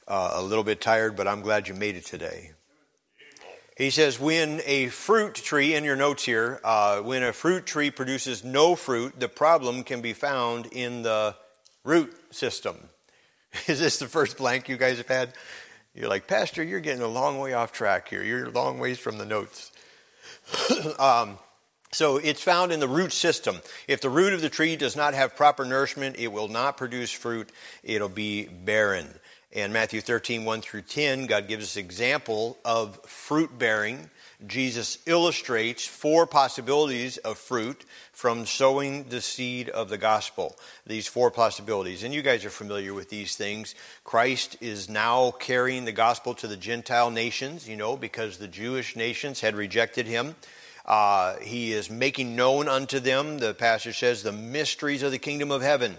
uh, 0.07 0.31
a 0.33 0.41
little 0.41 0.63
bit 0.63 0.81
tired, 0.81 1.15
but 1.15 1.27
I'm 1.27 1.41
glad 1.41 1.67
you 1.67 1.75
made 1.75 1.95
it 1.95 2.05
today. 2.05 2.54
He 3.75 3.89
says, 3.89 4.17
when 4.19 4.61
a 4.65 4.87
fruit 4.87 5.35
tree, 5.35 5.75
in 5.75 5.83
your 5.83 5.97
notes 5.97 6.23
here, 6.23 6.61
uh, 6.63 7.01
when 7.01 7.23
a 7.23 7.33
fruit 7.33 7.65
tree 7.65 7.91
produces 7.91 8.41
no 8.41 8.75
fruit, 8.75 9.19
the 9.19 9.27
problem 9.27 9.83
can 9.83 10.01
be 10.01 10.13
found 10.13 10.67
in 10.67 11.01
the 11.01 11.35
root 11.83 12.15
system. 12.33 12.77
Is 13.67 13.79
this 13.79 13.99
the 13.99 14.07
first 14.07 14.37
blank 14.37 14.69
you 14.69 14.77
guys 14.77 14.97
have 14.97 15.09
had? 15.09 15.33
You're 15.93 16.07
like, 16.07 16.25
Pastor, 16.25 16.63
you're 16.63 16.79
getting 16.79 17.01
a 17.01 17.07
long 17.07 17.39
way 17.39 17.53
off 17.53 17.73
track 17.73 18.07
here. 18.07 18.23
You're 18.23 18.45
a 18.45 18.49
long 18.49 18.79
ways 18.79 18.97
from 18.97 19.17
the 19.17 19.25
notes. 19.25 19.71
um, 20.99 21.37
so 21.91 22.17
it's 22.17 22.41
found 22.41 22.71
in 22.71 22.79
the 22.79 22.87
root 22.87 23.11
system. 23.11 23.57
If 23.87 23.99
the 23.99 24.09
root 24.09 24.33
of 24.33 24.41
the 24.41 24.49
tree 24.49 24.75
does 24.75 24.95
not 24.95 25.13
have 25.13 25.35
proper 25.35 25.65
nourishment, 25.65 26.17
it 26.17 26.27
will 26.29 26.47
not 26.47 26.77
produce 26.77 27.11
fruit. 27.11 27.49
It'll 27.83 28.09
be 28.09 28.45
barren. 28.45 29.07
In 29.55 29.71
Matthew 29.71 30.01
13, 30.01 30.43
1 30.43 30.59
through 30.59 30.81
10, 30.81 31.27
God 31.27 31.47
gives 31.47 31.63
us 31.63 31.77
example 31.77 32.57
of 32.65 32.99
fruit 33.05 33.57
bearing 33.57 34.09
Jesus 34.45 34.97
illustrates 35.05 35.87
four 35.87 36.27
possibilities 36.27 37.15
of 37.17 37.37
fruit 37.37 37.85
from 38.11 38.45
sowing 38.45 39.05
the 39.05 39.21
seed 39.21 39.69
of 39.69 39.87
the 39.87 39.97
gospel. 39.97 40.57
These 40.85 41.07
four 41.07 41.31
possibilities. 41.31 42.03
And 42.03 42.13
you 42.13 42.21
guys 42.21 42.43
are 42.43 42.49
familiar 42.49 42.93
with 42.93 43.09
these 43.09 43.37
things. 43.37 43.75
Christ 44.03 44.57
is 44.59 44.89
now 44.89 45.31
carrying 45.31 45.85
the 45.85 45.93
gospel 45.93 46.33
to 46.35 46.47
the 46.47 46.57
Gentile 46.57 47.09
nations, 47.09 47.65
you 47.65 47.77
know, 47.77 47.95
because 47.95 48.37
the 48.37 48.49
Jewish 48.49 48.97
nations 48.97 49.39
had 49.39 49.55
rejected 49.55 50.05
him. 50.05 50.35
Uh, 50.85 51.37
he 51.37 51.71
is 51.71 51.89
making 51.89 52.35
known 52.35 52.67
unto 52.67 52.99
them, 52.99 53.39
the 53.39 53.53
passage 53.53 53.99
says, 53.99 54.21
the 54.21 54.33
mysteries 54.33 55.01
of 55.01 55.11
the 55.11 55.17
kingdom 55.17 55.49
of 55.49 55.61
heaven. 55.61 55.95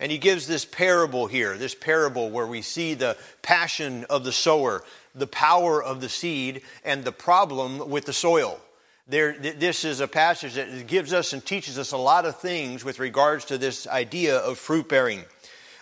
And 0.00 0.12
he 0.12 0.18
gives 0.18 0.46
this 0.46 0.64
parable 0.64 1.26
here, 1.26 1.56
this 1.56 1.74
parable 1.74 2.30
where 2.30 2.46
we 2.46 2.62
see 2.62 2.94
the 2.94 3.16
passion 3.42 4.04
of 4.08 4.24
the 4.24 4.32
sower 4.32 4.84
the 5.18 5.26
power 5.26 5.82
of 5.82 6.00
the 6.00 6.08
seed 6.08 6.62
and 6.84 7.04
the 7.04 7.12
problem 7.12 7.90
with 7.90 8.04
the 8.04 8.12
soil. 8.12 8.60
There, 9.06 9.32
this 9.38 9.84
is 9.84 10.00
a 10.00 10.08
passage 10.08 10.54
that 10.54 10.86
gives 10.86 11.12
us 11.12 11.32
and 11.32 11.44
teaches 11.44 11.78
us 11.78 11.92
a 11.92 11.96
lot 11.96 12.26
of 12.26 12.38
things 12.38 12.84
with 12.84 12.98
regards 12.98 13.46
to 13.46 13.58
this 13.58 13.86
idea 13.86 14.36
of 14.38 14.58
fruit 14.58 14.88
bearing. 14.88 15.24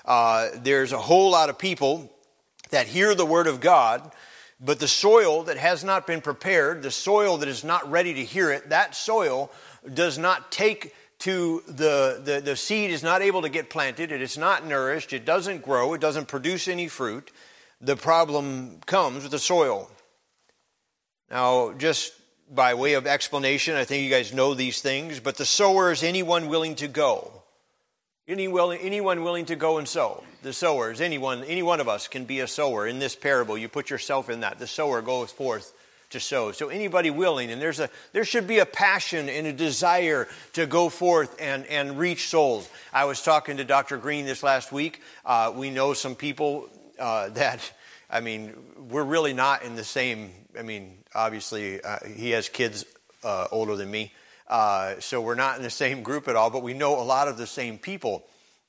Uh, 0.04 0.49
there's 0.54 0.92
a 0.92 0.99
whole 0.99 1.30
lot 1.30 1.50
of 1.50 1.58
people 1.58 2.12
that 2.70 2.87
hear 2.87 3.14
the 3.14 3.26
word 3.26 3.49
of 3.49 3.61
God, 3.61 4.12
but 4.61 4.78
the 4.78 4.88
soil 4.88 5.42
that 5.44 5.56
has 5.56 5.82
not 5.82 6.06
been 6.06 6.20
prepared, 6.20 6.82
the 6.82 6.90
soil 6.90 7.38
that 7.38 7.49
is 7.49 7.64
not 7.64 7.90
ready 7.90 8.14
to 8.14 8.25
hear 8.25 8.52
it, 8.52 8.68
that 8.68 8.94
soil 8.94 9.50
does 9.92 10.18
not 10.18 10.52
take 10.52 10.94
to 11.20 11.62
the, 11.66 12.20
the, 12.23 12.40
the 12.40 12.56
seed 12.56 12.90
is 12.90 13.02
not 13.02 13.23
able 13.23 13.42
to 13.42 13.49
get 13.49 13.70
planted, 13.70 14.12
it 14.12 14.20
is 14.20 14.37
not 14.37 14.66
nourished, 14.66 15.12
it 15.12 15.25
doesn't 15.25 15.62
grow, 15.62 15.94
it 15.94 16.00
doesn't 16.00 16.28
produce 16.28 16.68
any 16.68 16.88
fruit 16.88 17.30
the 17.80 17.96
problem 17.96 18.80
comes 18.87 19.23
with 19.23 19.32
the 19.32 19.38
soil. 19.38 19.90
Now, 21.30 21.73
just 21.73 22.12
by 22.50 22.75
way 22.75 22.94
of 22.94 23.06
explanation, 23.06 23.75
I 23.75 23.85
think 23.85 24.04
you 24.04 24.11
guys 24.11 24.32
know 24.32 24.54
these 24.54 24.80
things, 24.80 25.20
but 25.20 25.37
the 25.37 25.44
sower 25.44 25.90
is 25.90 26.02
anyone 26.02 26.49
willing 26.49 26.76
to 26.76 26.88
go. 26.88 27.42
Any 28.28 28.44
Anyone, 28.44 28.76
anyone 28.78 29.23
willing 29.23 29.44
to 29.46 29.56
go 29.56 29.78
and 29.78 29.87
sow. 29.87 30.25
The 30.42 30.52
sower 30.52 30.90
is 30.90 31.00
anyone, 31.00 31.44
any 31.44 31.62
one 31.62 31.80
of 31.80 31.88
us 31.88 32.08
can 32.08 32.25
be 32.25 32.40
a 32.40 32.49
sower. 32.49 32.87
In 32.87 32.99
this 32.99 33.14
parable, 33.14 33.56
you 33.56 33.68
put 33.68 33.90
yourself 33.90 34.28
in 34.28 34.40
that. 34.40 34.58
The 34.58 34.66
sower 34.66 35.00
goes 35.00 35.30
forth 35.30 35.73
to 36.10 36.20
sow. 36.20 36.52
So 36.52 36.68
anybody 36.68 37.10
willing, 37.10 37.50
and 37.50 37.60
there's 37.60 37.80
a 37.80 37.90
there 38.12 38.25
should 38.25 38.46
be 38.46 38.58
a 38.58 38.66
passion 38.66 39.28
and 39.28 39.46
a 39.46 39.52
desire 39.52 40.28
to 40.52 40.66
go 40.66 40.88
forth 40.88 41.36
and, 41.40 41.66
and 41.66 41.98
reach 41.98 42.28
souls. 42.28 42.68
I 42.92 43.04
was 43.06 43.22
talking 43.22 43.56
to 43.56 43.64
Dr. 43.64 43.96
Green 43.96 44.25
this 44.25 44.42
last 44.42 44.72
week. 44.72 45.02
Uh, 45.25 45.52
we 45.54 45.70
know 45.70 45.92
some 45.92 46.14
people 46.14 46.68
uh, 46.98 47.28
that, 47.30 47.72
I 48.10 48.20
mean, 48.20 48.54
we're 48.88 49.04
really 49.04 49.32
not 49.32 49.62
in 49.62 49.76
the 49.76 49.84
same. 49.84 50.30
I 50.58 50.62
mean, 50.62 50.98
obviously, 51.14 51.82
uh, 51.82 51.98
he 52.06 52.30
has 52.30 52.48
kids 52.48 52.84
uh, 53.25 53.48
older 53.50 53.76
than 53.76 53.90
me, 53.90 54.12
uh, 54.46 55.00
so 55.00 55.20
we're 55.20 55.34
not 55.34 55.56
in 55.56 55.62
the 55.62 55.70
same 55.70 56.02
group 56.02 56.28
at 56.28 56.36
all, 56.36 56.50
but 56.50 56.62
we 56.62 56.75
know 56.75 57.00
a 57.00 57.02
lot 57.02 57.28
of 57.28 57.36
the 57.36 57.46
same 57.46 57.78
people. 57.78 58.25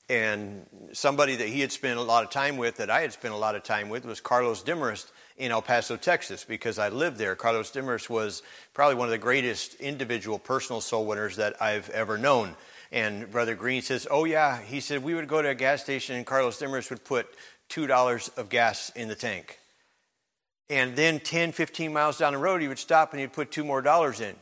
And 0.10 0.66
somebody 0.94 1.36
that 1.36 1.50
he 1.50 1.60
had 1.60 1.72
spent 1.74 2.00
a 2.00 2.02
lot 2.02 2.24
of 2.24 2.30
time 2.30 2.56
with, 2.56 2.78
that 2.78 2.90
I 2.90 3.02
had 3.02 3.12
spent 3.12 3.34
a 3.34 3.38
lot 3.38 3.56
of 3.56 3.64
time 3.64 3.90
with, 3.90 4.06
was 4.06 4.22
Carlos 4.22 4.64
Demarest 4.64 5.12
in 5.38 5.52
El 5.52 5.62
Paso, 5.62 5.98
Texas, 5.98 6.44
because 6.44 6.80
I 6.80 6.90
lived 6.90 7.18
there. 7.18 7.36
Carlos 7.36 7.72
Demarest 7.72 8.10
was 8.10 8.42
probably 8.74 8.96
one 8.96 9.08
of 9.08 9.12
the 9.12 9.18
greatest 9.18 9.76
individual 9.76 10.40
personal 10.40 10.82
soul 10.82 11.06
winners 11.06 11.36
that 11.36 11.62
I've 11.62 11.90
ever 11.92 12.18
known. 12.18 12.56
And 12.92 13.30
Brother 13.32 13.56
Green 13.56 13.82
says, 13.82 14.08
Oh, 14.10 14.26
yeah. 14.26 14.60
He 14.62 14.80
said, 14.80 15.04
We 15.04 15.14
would 15.14 15.28
go 15.28 15.42
to 15.42 15.50
a 15.50 15.56
gas 15.56 15.84
station 15.84 16.16
and 16.16 16.26
Carlos 16.26 16.58
Demarest 16.58 16.90
would 16.90 17.04
put 17.04 17.28
$2 17.70 18.38
of 18.38 18.50
gas 18.50 18.92
in 18.96 19.08
the 19.08 19.16
tank. 19.16 19.60
And 20.70 20.96
then 20.96 21.20
10, 21.20 21.52
15 21.52 21.94
miles 21.94 22.18
down 22.18 22.34
the 22.34 22.40
road, 22.40 22.62
he 22.62 22.68
would 22.68 22.80
stop 22.80 23.12
and 23.14 23.20
he'd 23.22 23.34
put 23.34 23.52
two 23.52 23.64
more 23.64 23.82
dollars 23.82 24.20
in. 24.20 24.36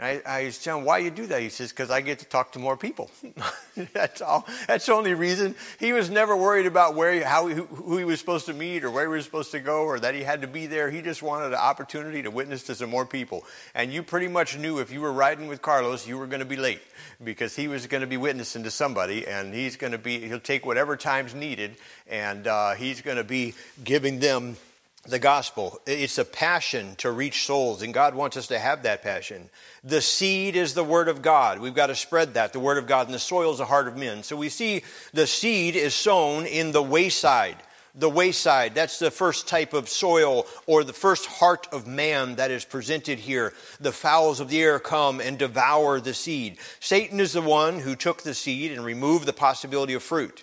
I, 0.00 0.20
I 0.26 0.44
was 0.46 0.58
telling 0.58 0.82
him, 0.82 0.86
why 0.86 0.98
you 0.98 1.12
do 1.12 1.26
that? 1.26 1.40
He 1.42 1.48
says, 1.48 1.70
because 1.70 1.90
I 1.90 2.00
get 2.00 2.18
to 2.18 2.24
talk 2.24 2.52
to 2.52 2.58
more 2.58 2.76
people. 2.76 3.08
That's 3.92 4.20
all. 4.20 4.44
That's 4.66 4.86
the 4.86 4.94
only 4.94 5.14
reason. 5.14 5.54
He 5.78 5.92
was 5.92 6.10
never 6.10 6.36
worried 6.36 6.66
about 6.66 6.96
where, 6.96 7.24
how, 7.24 7.46
who 7.48 7.98
he 7.98 8.04
was 8.04 8.18
supposed 8.18 8.46
to 8.46 8.52
meet 8.52 8.82
or 8.82 8.90
where 8.90 9.06
he 9.06 9.12
was 9.12 9.24
supposed 9.24 9.52
to 9.52 9.60
go 9.60 9.84
or 9.84 10.00
that 10.00 10.16
he 10.16 10.22
had 10.22 10.42
to 10.42 10.48
be 10.48 10.66
there. 10.66 10.90
He 10.90 11.02
just 11.02 11.22
wanted 11.22 11.48
an 11.48 11.54
opportunity 11.54 12.20
to 12.22 12.32
witness 12.32 12.64
to 12.64 12.74
some 12.74 12.90
more 12.90 13.06
people. 13.06 13.44
And 13.74 13.92
you 13.92 14.02
pretty 14.02 14.26
much 14.26 14.58
knew 14.58 14.80
if 14.80 14.90
you 14.90 15.00
were 15.00 15.12
riding 15.12 15.46
with 15.46 15.62
Carlos, 15.62 16.06
you 16.06 16.18
were 16.18 16.26
going 16.26 16.40
to 16.40 16.46
be 16.46 16.56
late 16.56 16.82
because 17.22 17.54
he 17.54 17.68
was 17.68 17.86
going 17.86 18.00
to 18.00 18.08
be 18.08 18.16
witnessing 18.16 18.64
to 18.64 18.72
somebody 18.72 19.26
and 19.28 19.54
he's 19.54 19.76
going 19.76 19.92
to 19.92 19.98
be, 19.98 20.18
he'll 20.26 20.40
take 20.40 20.66
whatever 20.66 20.96
time's 20.96 21.34
needed 21.34 21.76
and 22.08 22.48
uh, 22.48 22.74
he's 22.74 23.02
going 23.02 23.18
to 23.18 23.24
be 23.24 23.54
giving 23.84 24.18
them 24.18 24.56
the 25.04 25.18
gospel. 25.18 25.80
It's 25.86 26.18
a 26.18 26.24
passion 26.24 26.94
to 26.96 27.10
reach 27.10 27.44
souls, 27.44 27.82
and 27.82 27.92
God 27.92 28.14
wants 28.14 28.36
us 28.36 28.46
to 28.48 28.58
have 28.58 28.84
that 28.84 29.02
passion. 29.02 29.50
The 29.82 30.00
seed 30.00 30.54
is 30.54 30.74
the 30.74 30.84
word 30.84 31.08
of 31.08 31.22
God. 31.22 31.58
We've 31.58 31.74
got 31.74 31.88
to 31.88 31.96
spread 31.96 32.34
that, 32.34 32.52
the 32.52 32.60
word 32.60 32.78
of 32.78 32.86
God, 32.86 33.06
and 33.06 33.14
the 33.14 33.18
soil 33.18 33.50
is 33.50 33.58
the 33.58 33.64
heart 33.64 33.88
of 33.88 33.96
men. 33.96 34.22
So 34.22 34.36
we 34.36 34.48
see 34.48 34.82
the 35.12 35.26
seed 35.26 35.74
is 35.74 35.94
sown 35.94 36.46
in 36.46 36.70
the 36.70 36.82
wayside. 36.82 37.56
The 37.94 38.08
wayside, 38.08 38.74
that's 38.74 38.98
the 38.98 39.10
first 39.10 39.48
type 39.48 39.74
of 39.74 39.88
soil 39.88 40.46
or 40.66 40.82
the 40.82 40.94
first 40.94 41.26
heart 41.26 41.68
of 41.72 41.86
man 41.86 42.36
that 42.36 42.50
is 42.50 42.64
presented 42.64 43.18
here. 43.18 43.52
The 43.80 43.92
fowls 43.92 44.40
of 44.40 44.48
the 44.48 44.62
air 44.62 44.78
come 44.78 45.20
and 45.20 45.36
devour 45.36 46.00
the 46.00 46.14
seed. 46.14 46.56
Satan 46.80 47.20
is 47.20 47.34
the 47.34 47.42
one 47.42 47.80
who 47.80 47.94
took 47.94 48.22
the 48.22 48.32
seed 48.32 48.72
and 48.72 48.82
removed 48.82 49.26
the 49.26 49.34
possibility 49.34 49.92
of 49.92 50.02
fruit. 50.02 50.42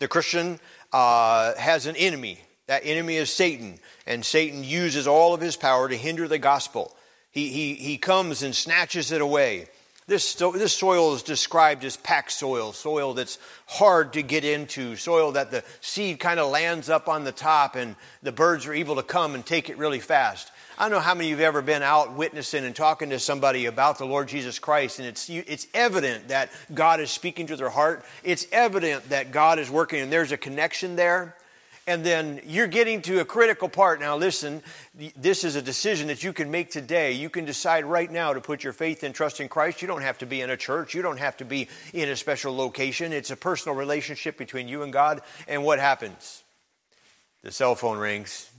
The 0.00 0.08
Christian 0.08 0.60
uh, 0.92 1.54
has 1.54 1.86
an 1.86 1.96
enemy 1.96 2.40
that 2.66 2.82
enemy 2.84 3.16
is 3.16 3.30
Satan, 3.30 3.78
and 4.06 4.24
Satan 4.24 4.64
uses 4.64 5.06
all 5.06 5.34
of 5.34 5.40
his 5.40 5.56
power 5.56 5.88
to 5.88 5.96
hinder 5.96 6.28
the 6.28 6.38
gospel. 6.38 6.94
He, 7.30 7.48
he, 7.48 7.74
he 7.74 7.98
comes 7.98 8.42
and 8.42 8.54
snatches 8.54 9.10
it 9.10 9.20
away. 9.20 9.68
This, 10.06 10.34
this 10.34 10.76
soil 10.76 11.14
is 11.14 11.22
described 11.22 11.84
as 11.84 11.96
packed 11.96 12.32
soil, 12.32 12.72
soil 12.72 13.14
that's 13.14 13.38
hard 13.66 14.12
to 14.14 14.22
get 14.22 14.44
into, 14.44 14.96
soil 14.96 15.32
that 15.32 15.50
the 15.50 15.62
seed 15.80 16.18
kind 16.18 16.40
of 16.40 16.50
lands 16.50 16.90
up 16.90 17.08
on 17.08 17.22
the 17.24 17.32
top 17.32 17.76
and 17.76 17.94
the 18.22 18.32
birds 18.32 18.66
are 18.66 18.74
able 18.74 18.96
to 18.96 19.02
come 19.02 19.34
and 19.34 19.46
take 19.46 19.70
it 19.70 19.78
really 19.78 20.00
fast. 20.00 20.50
I 20.76 20.84
don't 20.84 20.92
know 20.92 21.00
how 21.00 21.14
many 21.14 21.30
of 21.30 21.38
you 21.38 21.44
have 21.44 21.54
ever 21.54 21.62
been 21.62 21.82
out 21.82 22.14
witnessing 22.14 22.64
and 22.64 22.74
talking 22.74 23.10
to 23.10 23.20
somebody 23.20 23.66
about 23.66 23.98
the 23.98 24.04
Lord 24.04 24.26
Jesus 24.26 24.58
Christ, 24.58 24.98
and 24.98 25.06
it's, 25.06 25.30
it's 25.30 25.68
evident 25.72 26.28
that 26.28 26.50
God 26.74 26.98
is 26.98 27.10
speaking 27.10 27.46
to 27.46 27.56
their 27.56 27.70
heart. 27.70 28.04
It's 28.24 28.46
evident 28.50 29.10
that 29.10 29.30
God 29.30 29.58
is 29.58 29.70
working, 29.70 30.00
and 30.00 30.12
there's 30.12 30.32
a 30.32 30.36
connection 30.36 30.96
there 30.96 31.36
and 31.86 32.04
then 32.04 32.40
you're 32.44 32.68
getting 32.68 33.02
to 33.02 33.20
a 33.20 33.24
critical 33.24 33.68
part. 33.68 34.00
Now, 34.00 34.16
listen, 34.16 34.62
this 35.16 35.44
is 35.44 35.56
a 35.56 35.62
decision 35.62 36.08
that 36.08 36.22
you 36.22 36.32
can 36.32 36.50
make 36.50 36.70
today. 36.70 37.12
You 37.12 37.28
can 37.28 37.44
decide 37.44 37.84
right 37.84 38.10
now 38.10 38.32
to 38.32 38.40
put 38.40 38.62
your 38.62 38.72
faith 38.72 39.02
and 39.02 39.14
trust 39.14 39.40
in 39.40 39.48
Christ. 39.48 39.82
You 39.82 39.88
don't 39.88 40.02
have 40.02 40.18
to 40.18 40.26
be 40.26 40.40
in 40.40 40.50
a 40.50 40.56
church, 40.56 40.94
you 40.94 41.02
don't 41.02 41.18
have 41.18 41.36
to 41.38 41.44
be 41.44 41.68
in 41.92 42.08
a 42.08 42.16
special 42.16 42.54
location. 42.54 43.12
It's 43.12 43.30
a 43.30 43.36
personal 43.36 43.76
relationship 43.76 44.38
between 44.38 44.68
you 44.68 44.82
and 44.82 44.92
God. 44.92 45.22
And 45.48 45.64
what 45.64 45.78
happens? 45.78 46.44
The 47.42 47.50
cell 47.50 47.74
phone 47.74 47.98
rings. 47.98 48.50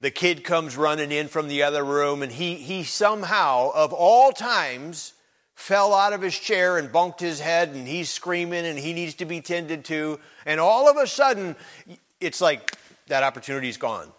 The 0.00 0.10
kid 0.10 0.44
comes 0.44 0.76
running 0.76 1.10
in 1.10 1.26
from 1.26 1.48
the 1.48 1.64
other 1.64 1.84
room, 1.84 2.22
and 2.22 2.30
he, 2.30 2.54
he 2.54 2.84
somehow, 2.84 3.70
of 3.74 3.92
all 3.92 4.30
times, 4.30 5.12
fell 5.54 5.92
out 5.92 6.12
of 6.12 6.22
his 6.22 6.38
chair 6.38 6.78
and 6.78 6.92
bumped 6.92 7.18
his 7.18 7.40
head, 7.40 7.70
and 7.70 7.86
he's 7.86 8.08
screaming, 8.08 8.64
and 8.64 8.78
he 8.78 8.92
needs 8.92 9.14
to 9.14 9.24
be 9.24 9.40
tended 9.40 9.84
to. 9.86 10.20
And 10.46 10.60
all 10.60 10.88
of 10.88 10.96
a 10.96 11.06
sudden, 11.06 11.56
it's 12.20 12.40
like 12.40 12.76
that 13.06 13.22
opportunity 13.22 13.68
is 13.68 13.76
gone. 13.76 14.10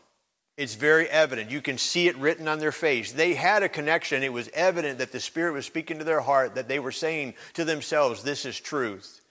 It's 0.57 0.75
very 0.75 1.07
evident. 1.09 1.51
You 1.51 1.61
can 1.61 1.77
see 1.77 2.07
it 2.07 2.17
written 2.17 2.47
on 2.49 2.59
their 2.59 2.73
face. 2.73 3.13
They 3.13 3.33
had 3.33 3.63
a 3.63 3.69
connection. 3.69 4.23
It 4.23 4.33
was 4.33 4.49
evident 4.53 4.97
that 4.99 5.13
the 5.13 5.21
Spirit 5.21 5.53
was 5.53 5.65
speaking 5.65 5.99
to 5.99 6.03
their 6.03 6.19
heart, 6.19 6.55
that 6.55 6.67
they 6.67 6.79
were 6.79 6.91
saying 6.91 7.35
to 7.53 7.63
themselves, 7.63 8.23
This 8.23 8.45
is 8.45 8.59
truth. 8.59 9.21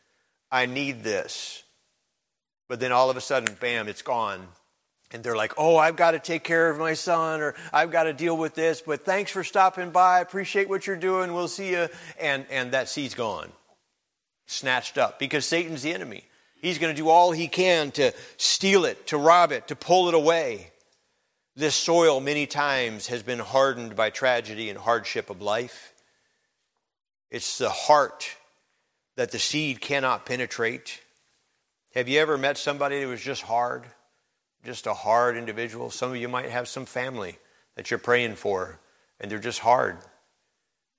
I 0.50 0.64
need 0.64 1.02
this. 1.02 1.62
But 2.68 2.80
then 2.80 2.92
all 2.92 3.10
of 3.10 3.16
a 3.16 3.20
sudden, 3.20 3.56
bam, 3.60 3.88
it's 3.88 4.02
gone. 4.02 4.46
And 5.10 5.22
they're 5.22 5.36
like, 5.36 5.54
oh, 5.56 5.76
I've 5.76 5.96
got 5.96 6.10
to 6.10 6.18
take 6.18 6.44
care 6.44 6.68
of 6.68 6.78
my 6.78 6.92
son, 6.92 7.40
or 7.40 7.54
I've 7.72 7.90
got 7.90 8.04
to 8.04 8.12
deal 8.12 8.36
with 8.36 8.54
this, 8.54 8.82
but 8.82 9.04
thanks 9.06 9.30
for 9.30 9.42
stopping 9.42 9.90
by. 9.90 10.18
I 10.18 10.20
appreciate 10.20 10.68
what 10.68 10.86
you're 10.86 10.96
doing. 10.96 11.32
We'll 11.32 11.48
see 11.48 11.70
you. 11.70 11.88
And, 12.20 12.44
and 12.50 12.72
that 12.72 12.90
seed's 12.90 13.14
gone, 13.14 13.50
snatched 14.46 14.98
up, 14.98 15.18
because 15.18 15.46
Satan's 15.46 15.82
the 15.82 15.94
enemy. 15.94 16.24
He's 16.60 16.78
going 16.78 16.94
to 16.94 17.00
do 17.00 17.08
all 17.08 17.32
he 17.32 17.48
can 17.48 17.90
to 17.92 18.12
steal 18.36 18.84
it, 18.84 19.06
to 19.08 19.16
rob 19.16 19.52
it, 19.52 19.68
to 19.68 19.76
pull 19.76 20.08
it 20.08 20.14
away. 20.14 20.70
This 21.54 21.74
soil, 21.74 22.20
many 22.20 22.46
times, 22.46 23.08
has 23.08 23.22
been 23.22 23.38
hardened 23.38 23.96
by 23.96 24.10
tragedy 24.10 24.70
and 24.70 24.78
hardship 24.78 25.30
of 25.30 25.42
life. 25.42 25.92
It's 27.30 27.58
the 27.58 27.70
heart 27.70 28.28
that 29.16 29.32
the 29.32 29.38
seed 29.38 29.80
cannot 29.80 30.24
penetrate. 30.24 31.00
Have 31.94 32.08
you 32.08 32.20
ever 32.20 32.38
met 32.38 32.58
somebody 32.58 33.00
that 33.00 33.08
was 33.08 33.20
just 33.20 33.42
hard? 33.42 33.84
Just 34.64 34.86
a 34.86 34.94
hard 34.94 35.36
individual? 35.36 35.90
Some 35.90 36.10
of 36.10 36.16
you 36.16 36.28
might 36.28 36.50
have 36.50 36.68
some 36.68 36.84
family 36.84 37.38
that 37.74 37.90
you're 37.90 37.98
praying 37.98 38.36
for, 38.36 38.78
and 39.20 39.30
they're 39.30 39.38
just 39.38 39.60
hard. 39.60 39.98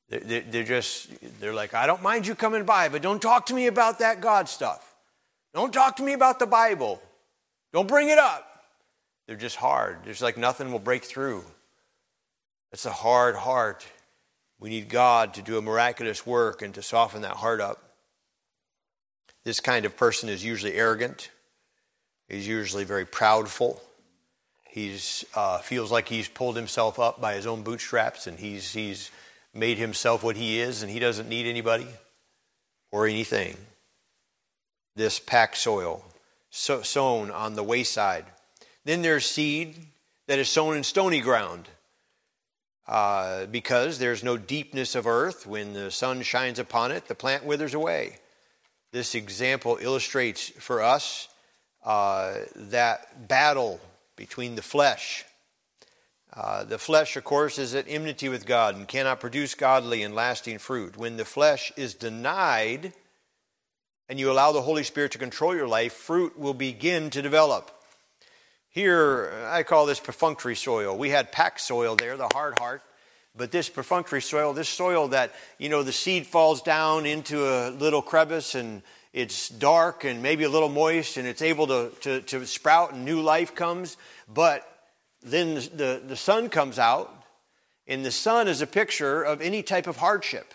They're 0.09 0.63
just, 0.63 1.09
they're 1.39 1.53
like, 1.53 1.73
I 1.73 1.85
don't 1.85 2.01
mind 2.01 2.25
you 2.25 2.35
coming 2.35 2.65
by, 2.65 2.89
but 2.89 3.01
don't 3.01 3.21
talk 3.21 3.45
to 3.47 3.53
me 3.53 3.67
about 3.67 3.99
that 3.99 4.21
God 4.21 4.49
stuff. 4.49 4.88
Don't 5.53 5.74
talk 5.74 5.96
to 5.98 6.03
me 6.03 6.13
about 6.13 6.39
the 6.39 6.48
Bible. 6.48 7.01
Don't 7.74 7.88
bring 7.88 8.10
it 8.10 8.18
up. 8.18 8.46
They're 9.27 9.36
just 9.36 9.56
hard. 9.56 10.00
There's 10.03 10.22
like 10.22 10.38
nothing 10.38 10.72
will 10.72 10.79
break 10.79 11.03
through. 11.03 11.44
It's 12.72 12.86
a 12.86 12.91
hard 12.91 13.36
heart. 13.36 13.86
We 14.60 14.70
need 14.70 14.89
God 14.89 15.36
to 15.36 15.41
do 15.41 15.58
a 15.58 15.62
miraculous 15.62 16.25
work 16.25 16.62
and 16.62 16.74
to 16.75 16.82
soften 16.82 17.22
that 17.22 17.36
heart 17.36 17.62
up. 17.62 17.84
This 19.44 19.60
kind 19.60 19.86
of 19.86 19.96
person 19.96 20.29
is 20.29 20.44
usually 20.44 20.74
arrogant. 20.74 21.32
He's 22.27 22.48
usually 22.48 22.84
very 22.84 23.06
proudful. 23.06 23.79
He 24.68 24.96
uh, 25.34 25.60
feels 25.60 25.91
like 25.91 26.08
he's 26.08 26.27
pulled 26.27 26.56
himself 26.56 27.00
up 27.00 27.20
by 27.20 27.34
his 27.34 27.48
own 27.48 27.63
bootstraps 27.63 28.27
and 28.27 28.38
he's, 28.38 28.74
he's 28.74 29.10
made 29.53 29.79
himself 29.79 30.24
what 30.24 30.36
he 30.36 30.60
is 30.60 30.84
and 30.84 30.91
he 30.91 31.00
doesn't 31.00 31.27
need 31.27 31.48
anybody 31.48 31.88
or 32.91 33.08
anything 33.08 33.58
this 34.96 35.19
packed 35.19 35.58
soil 35.58 36.03
so, 36.50 36.81
sown 36.81 37.31
on 37.31 37.55
the 37.55 37.63
wayside. 37.63 38.25
Then 38.86 39.01
there's 39.01 39.25
seed 39.25 39.88
that 40.27 40.39
is 40.39 40.50
sown 40.50 40.75
in 40.75 40.84
stony 40.84 41.22
ground. 41.22 41.67
Uh, 42.88 43.46
because 43.46 44.00
there's 44.00 44.24
no 44.24 44.36
deepness 44.36 44.96
of 44.96 45.05
earth, 45.05 45.46
when 45.46 45.74
the 45.74 45.91
sun 45.91 46.24
shines 46.24 46.57
upon 46.57 46.92
it, 46.92 47.07
the 47.07 47.13
plant 47.13 47.46
withers 47.46 47.75
away. 47.75 48.18
This 48.92 49.13
example 49.13 49.77
illustrates 49.79 50.50
for 50.50 50.81
us 50.81 51.27
uh, 51.85 52.33
that 52.55 53.27
battle 53.27 53.79
between 54.16 54.55
the 54.55 54.63
flesh. 54.63 55.24
Uh, 56.33 56.63
the 56.63 56.79
flesh, 56.79 57.16
of 57.16 57.24
course, 57.24 57.59
is 57.59 57.75
at 57.75 57.85
enmity 57.87 58.27
with 58.27 58.48
God 58.48 58.75
and 58.75 58.87
cannot 58.87 59.20
produce 59.20 59.53
godly 59.53 60.01
and 60.01 60.16
lasting 60.16 60.57
fruit. 60.57 60.98
When 60.98 61.18
the 61.18 61.25
flesh 61.25 61.72
is 61.77 61.94
denied, 61.94 62.94
and 64.09 64.19
you 64.19 64.31
allow 64.31 64.51
the 64.51 64.61
Holy 64.61 64.83
Spirit 64.83 65.11
to 65.11 65.17
control 65.17 65.55
your 65.55 65.67
life, 65.67 65.93
fruit 65.93 66.37
will 66.37 66.53
begin 66.53 67.09
to 67.11 67.22
develop. 67.22 67.72
Here, 68.69 69.31
I 69.50 69.63
call 69.63 69.85
this 69.85 70.00
perfunctory 70.00 70.55
soil. 70.55 70.98
We 70.98 71.09
had 71.09 71.31
packed 71.31 71.61
soil 71.61 71.95
there, 71.95 72.17
the 72.17 72.29
hard 72.33 72.57
heart. 72.59 72.81
But 73.35 73.51
this 73.51 73.69
perfunctory 73.69 74.22
soil, 74.22 74.53
this 74.53 74.67
soil 74.67 75.09
that, 75.09 75.33
you 75.59 75.69
know, 75.69 75.83
the 75.83 75.91
seed 75.91 76.25
falls 76.27 76.61
down 76.61 77.05
into 77.05 77.45
a 77.45 77.69
little 77.69 78.01
crevice 78.01 78.55
and 78.55 78.81
it's 79.13 79.50
dark 79.50 80.03
and 80.03 80.22
maybe 80.22 80.43
a 80.43 80.50
little 80.50 80.69
moist 80.69 81.17
and 81.17 81.27
it's 81.27 81.41
able 81.41 81.67
to, 81.67 81.91
to, 82.01 82.22
to 82.22 82.45
sprout 82.45 82.93
and 82.93 83.05
new 83.05 83.22
life 83.22 83.55
comes. 83.55 83.98
But 84.27 84.67
then 85.22 85.55
the, 85.55 86.01
the 86.05 86.15
sun 86.15 86.50
comes 86.50 86.79
out, 86.79 87.13
and 87.87 88.05
the 88.05 88.11
sun 88.11 88.48
is 88.48 88.61
a 88.61 88.67
picture 88.67 89.22
of 89.22 89.41
any 89.41 89.63
type 89.63 89.87
of 89.87 89.98
hardship. 89.98 90.53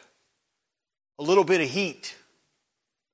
A 1.19 1.23
little 1.23 1.45
bit 1.45 1.61
of 1.61 1.69
heat, 1.69 2.17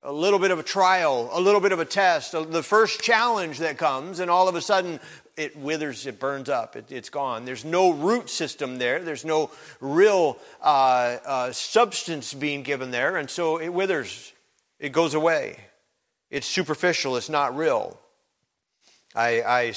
a 0.03 0.11
little 0.11 0.39
bit 0.39 0.49
of 0.49 0.57
a 0.57 0.63
trial, 0.63 1.29
a 1.31 1.39
little 1.39 1.61
bit 1.61 1.71
of 1.71 1.79
a 1.79 1.85
test, 1.85 2.31
the 2.31 2.63
first 2.63 3.01
challenge 3.01 3.59
that 3.59 3.77
comes, 3.77 4.19
and 4.19 4.31
all 4.31 4.47
of 4.47 4.55
a 4.55 4.61
sudden 4.61 4.99
it 5.37 5.55
withers, 5.55 6.07
it 6.07 6.19
burns 6.19 6.49
up, 6.49 6.75
it, 6.75 6.89
has 6.89 7.09
gone. 7.09 7.45
There's 7.45 7.63
no 7.63 7.91
root 7.91 8.29
system 8.29 8.79
there, 8.79 8.99
there's 8.99 9.25
no 9.25 9.51
real 9.79 10.37
uh, 10.61 11.17
uh, 11.25 11.51
substance 11.51 12.33
being 12.33 12.63
given 12.63 12.89
there, 12.89 13.17
and 13.17 13.29
so 13.29 13.57
it 13.57 13.69
withers, 13.69 14.33
it 14.79 14.89
goes 14.91 15.13
away. 15.13 15.57
It's 16.31 16.47
superficial, 16.47 17.15
it's 17.15 17.29
not 17.29 17.55
real. 17.55 17.99
I, 19.13 19.41
I 19.41 19.73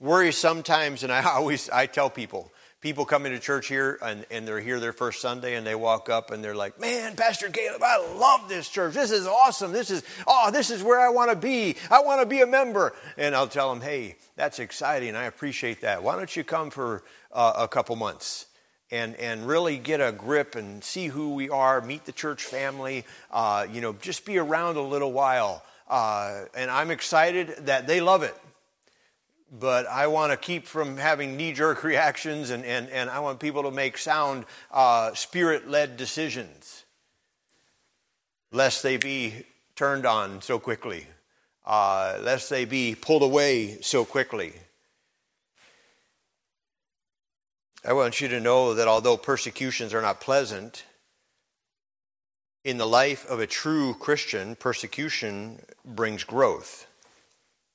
worry 0.00 0.32
sometimes, 0.32 1.02
and 1.02 1.12
I 1.12 1.22
always 1.34 1.70
I 1.70 1.86
tell 1.86 2.10
people 2.10 2.52
people 2.86 3.04
come 3.04 3.26
into 3.26 3.40
church 3.40 3.66
here 3.66 3.98
and, 4.00 4.24
and 4.30 4.46
they're 4.46 4.60
here 4.60 4.78
their 4.78 4.92
first 4.92 5.20
Sunday 5.20 5.56
and 5.56 5.66
they 5.66 5.74
walk 5.74 6.08
up 6.08 6.30
and 6.30 6.44
they're 6.44 6.54
like, 6.54 6.80
man, 6.80 7.16
Pastor 7.16 7.48
Caleb, 7.48 7.82
I 7.82 7.96
love 8.16 8.48
this 8.48 8.68
church. 8.68 8.94
This 8.94 9.10
is 9.10 9.26
awesome. 9.26 9.72
This 9.72 9.90
is, 9.90 10.04
oh, 10.24 10.52
this 10.52 10.70
is 10.70 10.84
where 10.84 11.00
I 11.00 11.08
want 11.08 11.32
to 11.32 11.36
be. 11.36 11.74
I 11.90 12.00
want 12.02 12.20
to 12.20 12.26
be 12.26 12.42
a 12.42 12.46
member. 12.46 12.94
And 13.18 13.34
I'll 13.34 13.48
tell 13.48 13.74
them, 13.74 13.82
hey, 13.82 14.14
that's 14.36 14.60
exciting. 14.60 15.16
I 15.16 15.24
appreciate 15.24 15.80
that. 15.80 16.04
Why 16.04 16.14
don't 16.14 16.36
you 16.36 16.44
come 16.44 16.70
for 16.70 17.02
uh, 17.32 17.54
a 17.56 17.66
couple 17.66 17.96
months? 17.96 18.46
and, 18.92 19.16
and 19.16 19.48
really 19.48 19.78
get 19.78 20.00
a 20.00 20.12
grip 20.12 20.54
and 20.54 20.84
see 20.84 21.08
who 21.08 21.34
we 21.34 21.50
are, 21.50 21.80
meet 21.80 22.04
the 22.04 22.12
church 22.12 22.44
family, 22.44 23.04
uh, 23.32 23.66
you 23.68 23.80
know, 23.80 23.94
just 23.94 24.24
be 24.24 24.38
around 24.38 24.76
a 24.76 24.80
little 24.80 25.10
while. 25.10 25.64
Uh, 25.90 26.44
and 26.54 26.70
I'm 26.70 26.92
excited 26.92 27.48
that 27.66 27.88
they 27.88 28.00
love 28.00 28.22
it 28.22 28.36
but 29.50 29.86
I 29.86 30.06
want 30.08 30.32
to 30.32 30.36
keep 30.36 30.66
from 30.66 30.96
having 30.96 31.36
knee 31.36 31.52
jerk 31.52 31.84
reactions 31.84 32.50
and, 32.50 32.64
and, 32.64 32.88
and 32.90 33.08
I 33.10 33.20
want 33.20 33.40
people 33.40 33.62
to 33.64 33.70
make 33.70 33.98
sound, 33.98 34.44
uh, 34.70 35.14
spirit 35.14 35.68
led 35.68 35.96
decisions, 35.96 36.84
lest 38.52 38.82
they 38.82 38.96
be 38.96 39.44
turned 39.74 40.06
on 40.06 40.40
so 40.42 40.58
quickly, 40.58 41.06
uh, 41.64 42.18
lest 42.22 42.50
they 42.50 42.64
be 42.64 42.94
pulled 42.94 43.22
away 43.22 43.80
so 43.80 44.04
quickly. 44.04 44.52
I 47.84 47.92
want 47.92 48.20
you 48.20 48.26
to 48.28 48.40
know 48.40 48.74
that 48.74 48.88
although 48.88 49.16
persecutions 49.16 49.94
are 49.94 50.02
not 50.02 50.20
pleasant, 50.20 50.84
in 52.64 52.78
the 52.78 52.86
life 52.86 53.24
of 53.28 53.38
a 53.38 53.46
true 53.46 53.94
Christian, 53.94 54.56
persecution 54.56 55.62
brings 55.84 56.24
growth, 56.24 56.88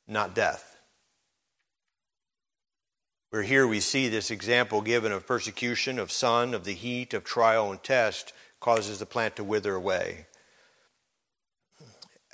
not 0.05 0.36
death. 0.36 0.70
Where 3.32 3.44
here 3.44 3.65
we 3.65 3.80
see 3.80 4.10
this 4.10 4.30
example 4.30 4.82
given 4.82 5.13
of 5.13 5.26
persecution, 5.26 6.00
of 6.00 6.12
sun, 6.12 6.54
of 6.54 6.65
the 6.65 6.74
heat, 6.74 7.13
of 7.13 7.24
trial 7.24 7.72
and 7.72 7.82
test 7.82 8.34
causes 8.60 9.00
the 9.00 9.06
plant 9.06 9.38
to 9.38 9.44
wither 9.46 9.74
away. 9.74 10.26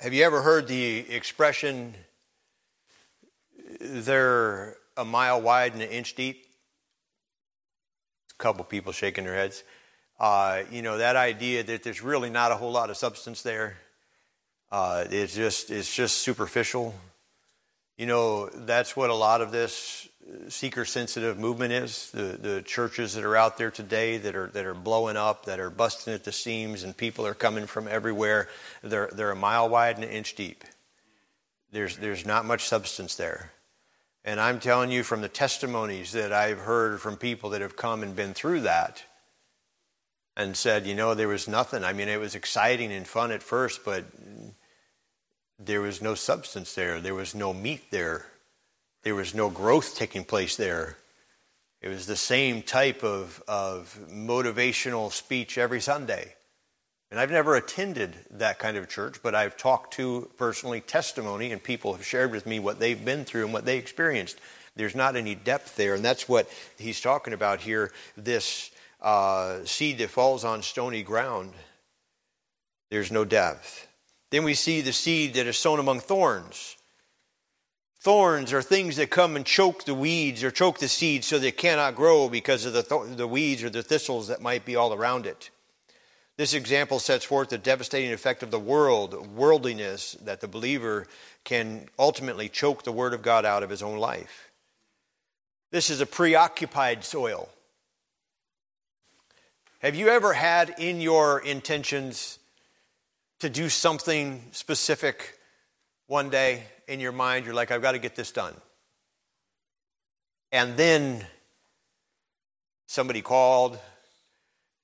Have 0.00 0.12
you 0.12 0.24
ever 0.24 0.42
heard 0.42 0.66
the 0.66 1.08
expression, 1.08 1.94
they're 3.80 4.76
a 4.96 5.04
mile 5.04 5.40
wide 5.40 5.72
and 5.72 5.82
an 5.82 5.88
inch 5.88 6.16
deep? 6.16 6.46
A 8.34 8.42
couple 8.42 8.64
people 8.64 8.90
shaking 8.90 9.22
their 9.22 9.36
heads. 9.36 9.62
Uh, 10.18 10.62
you 10.68 10.82
know, 10.82 10.98
that 10.98 11.14
idea 11.14 11.62
that 11.62 11.84
there's 11.84 12.02
really 12.02 12.28
not 12.28 12.50
a 12.50 12.56
whole 12.56 12.72
lot 12.72 12.90
of 12.90 12.96
substance 12.96 13.42
there. 13.42 13.76
Uh, 14.72 15.04
it's 15.08 15.36
just 15.36 15.70
it's 15.70 15.94
just 15.94 16.18
superficial. 16.18 16.92
You 17.96 18.06
know, 18.06 18.48
that's 18.48 18.96
what 18.96 19.10
a 19.10 19.14
lot 19.14 19.40
of 19.40 19.52
this 19.52 20.07
seeker 20.48 20.84
sensitive 20.84 21.38
movement 21.38 21.72
is. 21.72 22.10
The, 22.10 22.38
the 22.40 22.62
churches 22.62 23.14
that 23.14 23.24
are 23.24 23.36
out 23.36 23.56
there 23.56 23.70
today 23.70 24.18
that 24.18 24.36
are, 24.36 24.48
that 24.48 24.66
are 24.66 24.74
blowing 24.74 25.16
up, 25.16 25.46
that 25.46 25.60
are 25.60 25.70
busting 25.70 26.12
at 26.12 26.24
the 26.24 26.32
seams, 26.32 26.82
and 26.84 26.96
people 26.96 27.26
are 27.26 27.34
coming 27.34 27.66
from 27.66 27.88
everywhere. 27.88 28.48
They're, 28.82 29.08
they're 29.12 29.30
a 29.30 29.36
mile 29.36 29.68
wide 29.68 29.96
and 29.96 30.04
an 30.04 30.10
inch 30.10 30.34
deep. 30.34 30.64
there's, 31.72 31.96
there's 31.96 32.26
not 32.26 32.44
much 32.44 32.64
substance 32.66 33.14
there. 33.14 33.52
And 34.24 34.40
I'm 34.40 34.60
telling 34.60 34.90
you 34.90 35.02
from 35.02 35.20
the 35.20 35.28
testimonies 35.28 36.12
that 36.12 36.32
I've 36.32 36.58
heard 36.58 37.00
from 37.00 37.16
people 37.16 37.50
that 37.50 37.60
have 37.60 37.76
come 37.76 38.02
and 38.02 38.14
been 38.14 38.34
through 38.34 38.62
that 38.62 39.04
and 40.36 40.56
said, 40.56 40.86
you 40.86 40.94
know, 40.94 41.14
there 41.14 41.28
was 41.28 41.48
nothing. 41.48 41.84
I 41.84 41.92
mean, 41.92 42.08
it 42.08 42.20
was 42.20 42.34
exciting 42.34 42.92
and 42.92 43.06
fun 43.06 43.32
at 43.32 43.42
first, 43.42 43.84
but 43.84 44.04
there 45.58 45.80
was 45.80 46.02
no 46.02 46.14
substance 46.14 46.74
there. 46.74 47.00
There 47.00 47.14
was 47.14 47.34
no 47.34 47.52
meat 47.52 47.90
there. 47.90 48.26
There 49.02 49.14
was 49.14 49.34
no 49.34 49.48
growth 49.48 49.96
taking 49.96 50.24
place 50.24 50.56
there. 50.56 50.96
It 51.80 51.88
was 51.88 52.06
the 52.06 52.16
same 52.16 52.62
type 52.62 53.04
of, 53.04 53.42
of 53.46 53.98
motivational 54.10 55.12
speech 55.12 55.56
every 55.56 55.80
Sunday. 55.80 56.34
And 57.10 57.18
I've 57.18 57.30
never 57.30 57.56
attended 57.56 58.16
that 58.32 58.58
kind 58.58 58.76
of 58.76 58.88
church, 58.88 59.20
but 59.22 59.34
I've 59.34 59.56
talked 59.56 59.94
to 59.94 60.30
personally 60.36 60.80
testimony, 60.80 61.52
and 61.52 61.62
people 61.62 61.94
have 61.94 62.04
shared 62.04 62.32
with 62.32 62.46
me 62.46 62.58
what 62.58 62.80
they've 62.80 63.02
been 63.02 63.24
through 63.24 63.44
and 63.44 63.52
what 63.52 63.64
they 63.64 63.78
experienced. 63.78 64.38
There's 64.76 64.94
not 64.94 65.16
any 65.16 65.34
depth 65.34 65.76
there, 65.76 65.94
and 65.94 66.04
that's 66.04 66.28
what 66.28 66.50
he's 66.76 67.00
talking 67.00 67.32
about 67.32 67.60
here 67.60 67.92
this 68.16 68.70
uh, 69.00 69.64
seed 69.64 69.98
that 69.98 70.10
falls 70.10 70.44
on 70.44 70.62
stony 70.62 71.02
ground. 71.02 71.52
There's 72.90 73.12
no 73.12 73.24
depth. 73.24 73.86
Then 74.30 74.44
we 74.44 74.54
see 74.54 74.80
the 74.80 74.92
seed 74.92 75.34
that 75.34 75.46
is 75.46 75.56
sown 75.56 75.78
among 75.78 76.00
thorns. 76.00 76.76
Thorns 78.00 78.52
are 78.52 78.62
things 78.62 78.96
that 78.96 79.10
come 79.10 79.34
and 79.34 79.44
choke 79.44 79.84
the 79.84 79.94
weeds 79.94 80.44
or 80.44 80.52
choke 80.52 80.78
the 80.78 80.88
seed 80.88 81.24
so 81.24 81.38
they 81.38 81.50
cannot 81.50 81.96
grow 81.96 82.28
because 82.28 82.64
of 82.64 82.72
the, 82.72 82.82
th- 82.82 83.16
the 83.16 83.26
weeds 83.26 83.64
or 83.64 83.70
the 83.70 83.82
thistles 83.82 84.28
that 84.28 84.40
might 84.40 84.64
be 84.64 84.76
all 84.76 84.94
around 84.94 85.26
it. 85.26 85.50
This 86.36 86.54
example 86.54 87.00
sets 87.00 87.24
forth 87.24 87.48
the 87.48 87.58
devastating 87.58 88.12
effect 88.12 88.44
of 88.44 88.52
the 88.52 88.60
world, 88.60 89.34
worldliness, 89.34 90.12
that 90.22 90.40
the 90.40 90.46
believer 90.46 91.08
can 91.42 91.88
ultimately 91.98 92.48
choke 92.48 92.84
the 92.84 92.92
Word 92.92 93.12
of 93.12 93.22
God 93.22 93.44
out 93.44 93.64
of 93.64 93.70
his 93.70 93.82
own 93.82 93.98
life. 93.98 94.52
This 95.72 95.90
is 95.90 96.00
a 96.00 96.06
preoccupied 96.06 97.02
soil. 97.02 97.48
Have 99.80 99.96
you 99.96 100.08
ever 100.08 100.34
had 100.34 100.76
in 100.78 101.00
your 101.00 101.40
intentions 101.40 102.38
to 103.40 103.50
do 103.50 103.68
something 103.68 104.42
specific 104.52 105.36
one 106.06 106.30
day 106.30 106.62
in 106.88 107.00
your 107.00 107.12
mind? 107.12 107.44
You're 107.44 107.54
like, 107.54 107.70
I've 107.70 107.82
got 107.82 107.92
to 107.92 107.98
get 107.98 108.16
this 108.16 108.32
done. 108.32 108.54
And 110.50 110.76
then 110.76 111.24
somebody 112.86 113.22
called, 113.22 113.78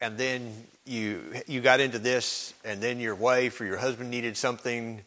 and 0.00 0.18
then 0.18 0.52
you 0.84 1.22
you 1.46 1.60
got 1.60 1.80
into 1.80 1.98
this 1.98 2.52
and 2.64 2.80
then 2.80 3.00
your 3.00 3.14
wife 3.14 3.60
or 3.60 3.64
your 3.64 3.78
husband 3.78 4.10
needed 4.10 4.36
something 4.36 5.02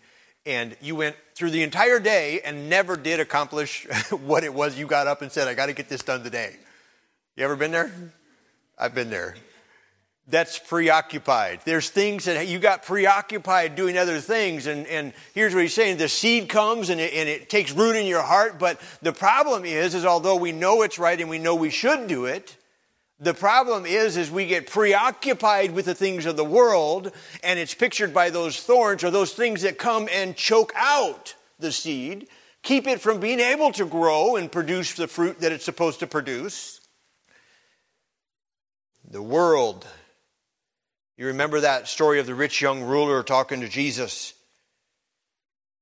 and 0.45 0.75
you 0.81 0.95
went 0.95 1.15
through 1.35 1.51
the 1.51 1.61
entire 1.61 1.99
day 1.99 2.41
and 2.43 2.67
never 2.69 2.97
did 2.97 3.19
accomplish 3.19 3.85
what 4.09 4.43
it 4.43 4.53
was 4.53 4.77
you 4.77 4.87
got 4.87 5.05
up 5.05 5.21
and 5.21 5.31
said 5.31 5.47
i 5.47 5.53
got 5.53 5.67
to 5.67 5.73
get 5.73 5.87
this 5.87 6.01
done 6.01 6.23
today 6.23 6.55
you 7.35 7.43
ever 7.43 7.55
been 7.55 7.71
there 7.71 7.91
i've 8.79 8.95
been 8.95 9.11
there 9.11 9.35
that's 10.27 10.59
preoccupied 10.59 11.59
there's 11.65 11.89
things 11.89 12.25
that 12.25 12.47
you 12.47 12.59
got 12.59 12.83
preoccupied 12.83 13.75
doing 13.75 13.97
other 13.97 14.19
things 14.19 14.67
and, 14.67 14.85
and 14.87 15.13
here's 15.33 15.53
what 15.53 15.61
he's 15.61 15.73
saying 15.73 15.97
the 15.97 16.09
seed 16.09 16.49
comes 16.49 16.89
and 16.89 16.99
it, 16.99 17.13
and 17.13 17.29
it 17.29 17.49
takes 17.49 17.71
root 17.71 17.95
in 17.95 18.05
your 18.05 18.21
heart 18.21 18.59
but 18.59 18.79
the 19.01 19.13
problem 19.13 19.65
is 19.65 19.95
is 19.95 20.05
although 20.05 20.35
we 20.35 20.51
know 20.51 20.81
it's 20.81 20.99
right 20.99 21.19
and 21.21 21.29
we 21.29 21.39
know 21.39 21.55
we 21.55 21.69
should 21.69 22.07
do 22.07 22.25
it 22.25 22.57
the 23.19 23.33
problem 23.33 23.85
is, 23.87 24.15
is 24.15 24.29
we 24.29 24.45
get 24.45 24.69
preoccupied 24.69 25.71
with 25.71 25.85
the 25.85 25.95
things 25.95 26.27
of 26.27 26.37
the 26.37 26.45
world, 26.45 27.11
and 27.43 27.57
it's 27.57 27.73
pictured 27.73 28.13
by 28.13 28.29
those 28.29 28.61
thorns 28.61 29.03
or 29.03 29.09
those 29.09 29.33
things 29.33 29.63
that 29.63 29.79
come 29.79 30.07
and 30.11 30.35
choke 30.35 30.71
out 30.75 31.33
the 31.57 31.71
seed, 31.71 32.27
keep 32.61 32.85
it 32.85 33.01
from 33.01 33.19
being 33.19 33.39
able 33.39 33.71
to 33.71 33.85
grow 33.85 34.35
and 34.35 34.51
produce 34.51 34.93
the 34.93 35.07
fruit 35.07 35.39
that 35.39 35.51
it's 35.51 35.65
supposed 35.65 35.99
to 36.01 36.07
produce. 36.07 36.79
The 39.09 39.21
world. 39.21 39.87
You 41.17 41.27
remember 41.27 41.61
that 41.61 41.87
story 41.87 42.19
of 42.19 42.27
the 42.27 42.35
rich 42.35 42.61
young 42.61 42.83
ruler 42.83 43.23
talking 43.23 43.61
to 43.61 43.67
Jesus. 43.67 44.35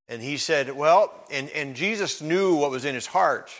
And 0.07 0.21
he 0.21 0.37
said, 0.37 0.75
Well, 0.75 1.13
and, 1.29 1.49
and 1.49 1.75
Jesus 1.75 2.21
knew 2.21 2.55
what 2.55 2.71
was 2.71 2.85
in 2.85 2.95
his 2.95 3.05
heart. 3.05 3.51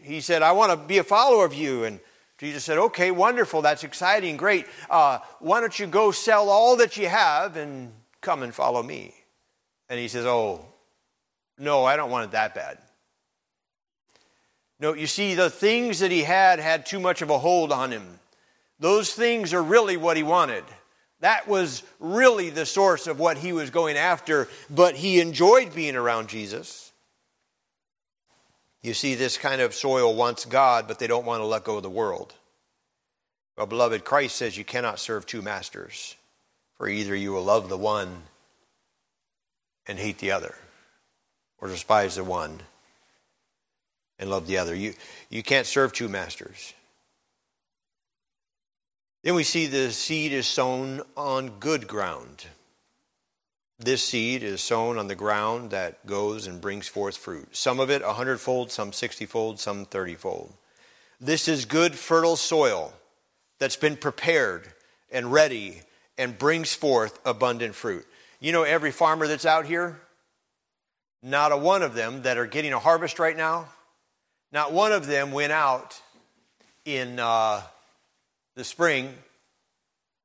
He 0.00 0.20
said, 0.20 0.42
I 0.42 0.52
want 0.52 0.70
to 0.70 0.76
be 0.76 0.98
a 0.98 1.04
follower 1.04 1.44
of 1.44 1.54
you. 1.54 1.84
And 1.84 1.98
Jesus 2.38 2.64
said, 2.64 2.78
Okay, 2.78 3.10
wonderful. 3.10 3.62
That's 3.62 3.84
exciting. 3.84 4.36
Great. 4.36 4.66
Uh, 4.90 5.20
why 5.40 5.60
don't 5.60 5.78
you 5.78 5.86
go 5.86 6.10
sell 6.10 6.50
all 6.50 6.76
that 6.76 6.96
you 6.96 7.08
have 7.08 7.56
and 7.56 7.92
come 8.20 8.42
and 8.42 8.54
follow 8.54 8.82
me? 8.82 9.14
And 9.88 9.98
he 9.98 10.08
says, 10.08 10.26
Oh, 10.26 10.66
no, 11.58 11.84
I 11.84 11.96
don't 11.96 12.10
want 12.10 12.24
it 12.24 12.30
that 12.32 12.54
bad. 12.54 12.78
No, 14.78 14.94
you 14.94 15.06
see, 15.06 15.34
the 15.34 15.48
things 15.48 16.00
that 16.00 16.10
he 16.10 16.24
had 16.24 16.58
had 16.58 16.84
too 16.84 16.98
much 16.98 17.22
of 17.22 17.30
a 17.30 17.38
hold 17.38 17.70
on 17.70 17.92
him. 17.92 18.18
Those 18.82 19.14
things 19.14 19.54
are 19.54 19.62
really 19.62 19.96
what 19.96 20.16
he 20.16 20.24
wanted. 20.24 20.64
That 21.20 21.46
was 21.46 21.84
really 22.00 22.50
the 22.50 22.66
source 22.66 23.06
of 23.06 23.20
what 23.20 23.38
he 23.38 23.52
was 23.52 23.70
going 23.70 23.96
after, 23.96 24.48
but 24.68 24.96
he 24.96 25.20
enjoyed 25.20 25.72
being 25.72 25.94
around 25.94 26.28
Jesus. 26.28 26.90
You 28.82 28.92
see, 28.92 29.14
this 29.14 29.38
kind 29.38 29.60
of 29.60 29.72
soil 29.72 30.16
wants 30.16 30.44
God, 30.46 30.88
but 30.88 30.98
they 30.98 31.06
don't 31.06 31.24
want 31.24 31.42
to 31.42 31.46
let 31.46 31.62
go 31.62 31.76
of 31.76 31.84
the 31.84 31.88
world. 31.88 32.34
Well, 33.56 33.68
beloved, 33.68 34.04
Christ 34.04 34.34
says 34.34 34.58
you 34.58 34.64
cannot 34.64 34.98
serve 34.98 35.26
two 35.26 35.42
masters, 35.42 36.16
for 36.76 36.88
either 36.88 37.14
you 37.14 37.30
will 37.30 37.44
love 37.44 37.68
the 37.68 37.78
one 37.78 38.22
and 39.86 39.96
hate 39.96 40.18
the 40.18 40.32
other, 40.32 40.56
or 41.60 41.68
despise 41.68 42.16
the 42.16 42.24
one 42.24 42.58
and 44.18 44.28
love 44.28 44.48
the 44.48 44.58
other. 44.58 44.74
You, 44.74 44.94
you 45.30 45.44
can't 45.44 45.68
serve 45.68 45.92
two 45.92 46.08
masters. 46.08 46.74
Then 49.22 49.34
we 49.34 49.44
see 49.44 49.66
the 49.66 49.92
seed 49.92 50.32
is 50.32 50.46
sown 50.46 51.02
on 51.16 51.60
good 51.60 51.86
ground. 51.86 52.46
This 53.78 54.02
seed 54.02 54.42
is 54.42 54.60
sown 54.60 54.98
on 54.98 55.06
the 55.06 55.14
ground 55.14 55.70
that 55.70 56.06
goes 56.06 56.46
and 56.46 56.60
brings 56.60 56.88
forth 56.88 57.16
fruit. 57.16 57.48
Some 57.56 57.80
of 57.80 57.90
it 57.90 58.02
a 58.02 58.12
hundredfold, 58.12 58.70
some 58.72 58.92
sixtyfold, 58.92 59.60
some 59.60 59.86
thirtyfold. 59.86 60.52
This 61.20 61.46
is 61.46 61.64
good, 61.64 61.94
fertile 61.94 62.36
soil 62.36 62.92
that's 63.58 63.76
been 63.76 63.96
prepared 63.96 64.72
and 65.10 65.32
ready 65.32 65.82
and 66.18 66.36
brings 66.36 66.74
forth 66.74 67.20
abundant 67.24 67.76
fruit. 67.76 68.04
You 68.40 68.50
know, 68.50 68.64
every 68.64 68.90
farmer 68.90 69.28
that's 69.28 69.46
out 69.46 69.66
here, 69.66 70.00
not 71.22 71.52
a 71.52 71.56
one 71.56 71.82
of 71.82 71.94
them 71.94 72.22
that 72.22 72.38
are 72.38 72.46
getting 72.46 72.72
a 72.72 72.80
harvest 72.80 73.20
right 73.20 73.36
now, 73.36 73.68
not 74.52 74.72
one 74.72 74.90
of 74.90 75.06
them 75.06 75.30
went 75.30 75.52
out 75.52 76.00
in 76.84 77.20
uh, 77.20 77.62
the 78.54 78.64
spring 78.64 79.14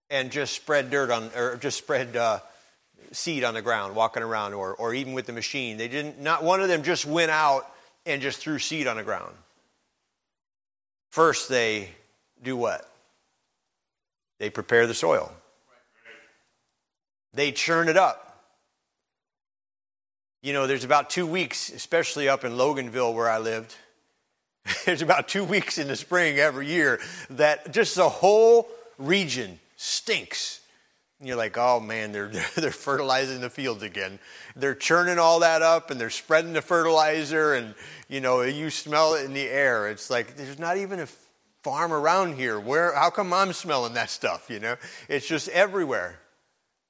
and 0.09 0.31
just 0.31 0.53
spread 0.53 0.89
dirt 0.89 1.11
on, 1.11 1.29
or 1.35 1.57
just 1.57 1.77
spread. 1.77 2.15
Uh, 2.15 2.39
seed 3.11 3.43
on 3.43 3.53
the 3.53 3.61
ground 3.61 3.95
walking 3.95 4.23
around 4.23 4.53
or, 4.53 4.73
or 4.73 4.93
even 4.93 5.13
with 5.13 5.25
the 5.25 5.33
machine. 5.33 5.77
They 5.77 5.87
didn't, 5.87 6.19
not 6.19 6.43
one 6.43 6.61
of 6.61 6.67
them 6.67 6.83
just 6.83 7.05
went 7.05 7.31
out 7.31 7.69
and 8.05 8.21
just 8.21 8.39
threw 8.39 8.59
seed 8.59 8.87
on 8.87 8.97
the 8.97 9.03
ground. 9.03 9.33
First, 11.09 11.49
they 11.49 11.89
do 12.43 12.55
what? 12.55 12.89
They 14.39 14.49
prepare 14.49 14.87
the 14.87 14.93
soil, 14.93 15.31
they 17.33 17.51
churn 17.51 17.89
it 17.89 17.97
up. 17.97 18.23
You 20.43 20.53
know, 20.53 20.67
there's 20.67 20.83
about 20.83 21.09
two 21.09 21.25
weeks, 21.25 21.71
especially 21.71 22.29
up 22.29 22.45
in 22.45 22.53
Loganville 22.53 23.13
where 23.13 23.27
I 23.27 23.39
lived. 23.39 23.75
There's 24.85 25.01
about 25.01 25.27
two 25.27 25.43
weeks 25.43 25.77
in 25.77 25.87
the 25.87 25.95
spring 25.95 26.39
every 26.39 26.67
year 26.67 26.99
that 27.31 27.71
just 27.71 27.95
the 27.95 28.09
whole 28.09 28.67
region 28.97 29.59
stinks 29.75 30.61
and 31.19 31.27
you're 31.27 31.37
like, 31.37 31.57
oh 31.57 31.79
man, 31.79 32.11
they're, 32.11 32.27
they're 32.55 32.71
fertilizing 32.71 33.41
the 33.41 33.49
fields 33.49 33.83
again. 33.83 34.19
They're 34.55 34.75
churning 34.75 35.19
all 35.19 35.39
that 35.39 35.61
up 35.61 35.89
and 35.89 35.99
they're 35.99 36.09
spreading 36.09 36.53
the 36.53 36.61
fertilizer, 36.61 37.53
and 37.53 37.73
you 38.07 38.21
know, 38.21 38.41
you 38.41 38.69
smell 38.69 39.15
it 39.15 39.25
in 39.25 39.33
the 39.33 39.47
air. 39.47 39.87
It's 39.87 40.09
like 40.09 40.35
there's 40.35 40.59
not 40.59 40.77
even 40.77 40.99
a 40.99 41.07
farm 41.63 41.91
around 41.91 42.35
here. 42.35 42.59
Where, 42.59 42.93
how 42.95 43.09
come 43.09 43.33
I'm 43.33 43.53
smelling 43.53 43.93
that 43.95 44.09
stuff? 44.09 44.49
You 44.49 44.59
know, 44.59 44.75
it's 45.09 45.27
just 45.27 45.49
everywhere. 45.49 46.19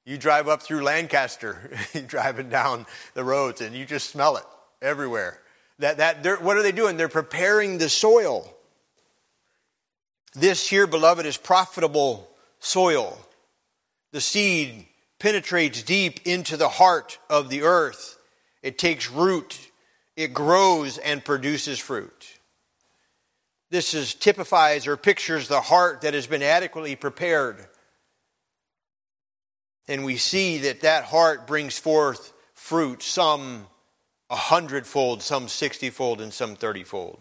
You 0.04 0.16
drive 0.16 0.48
up 0.48 0.62
through 0.62 0.82
Lancaster, 0.82 1.70
driving 2.06 2.48
down 2.48 2.86
the 3.14 3.24
roads, 3.24 3.60
and 3.60 3.74
you 3.74 3.84
just 3.84 4.10
smell 4.10 4.36
it 4.36 4.44
everywhere. 4.80 5.40
That, 5.78 5.98
that, 5.98 6.42
what 6.42 6.56
are 6.56 6.62
they 6.62 6.72
doing? 6.72 6.96
They're 6.96 7.08
preparing 7.08 7.78
the 7.78 7.88
soil. 7.88 8.52
This 10.34 10.68
here, 10.68 10.86
beloved, 10.86 11.24
is 11.24 11.36
profitable 11.36 12.28
soil. 12.58 13.18
The 14.12 14.20
seed 14.20 14.86
penetrates 15.18 15.82
deep 15.82 16.20
into 16.26 16.56
the 16.56 16.68
heart 16.68 17.18
of 17.30 17.48
the 17.48 17.62
earth. 17.62 18.18
It 18.62 18.78
takes 18.78 19.10
root, 19.10 19.58
it 20.16 20.34
grows 20.34 20.98
and 20.98 21.24
produces 21.24 21.78
fruit. 21.78 22.38
This 23.70 23.94
is 23.94 24.14
typifies 24.14 24.86
or 24.86 24.96
pictures 24.96 25.46
the 25.46 25.60
heart 25.60 26.00
that 26.00 26.14
has 26.14 26.26
been 26.26 26.42
adequately 26.42 26.96
prepared. 26.96 27.66
And 29.86 30.04
we 30.04 30.16
see 30.16 30.58
that 30.58 30.80
that 30.80 31.04
heart 31.04 31.46
brings 31.46 31.78
forth 31.78 32.32
fruit, 32.54 33.02
some 33.02 33.66
a 34.30 34.36
hundredfold, 34.36 35.22
some 35.22 35.48
sixtyfold, 35.48 36.20
and 36.20 36.32
some 36.32 36.56
thirtyfold. 36.56 37.20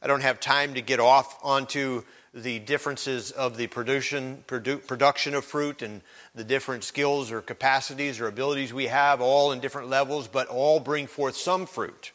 I 0.00 0.06
don't 0.06 0.22
have 0.22 0.38
time 0.38 0.74
to 0.74 0.80
get 0.80 1.00
off 1.00 1.38
onto 1.42 2.04
the 2.32 2.60
differences 2.60 3.30
of 3.32 3.56
the 3.56 3.66
production, 3.66 4.44
produ- 4.46 4.86
production 4.86 5.34
of 5.34 5.44
fruit 5.44 5.82
and 5.82 6.02
the 6.34 6.44
different 6.44 6.84
skills 6.84 7.32
or 7.32 7.40
capacities 7.40 8.20
or 8.20 8.28
abilities 8.28 8.72
we 8.72 8.86
have, 8.86 9.20
all 9.20 9.50
in 9.50 9.60
different 9.60 9.88
levels, 9.88 10.28
but 10.28 10.46
all 10.46 10.78
bring 10.78 11.06
forth 11.06 11.36
some 11.36 11.66
fruit. 11.66 12.12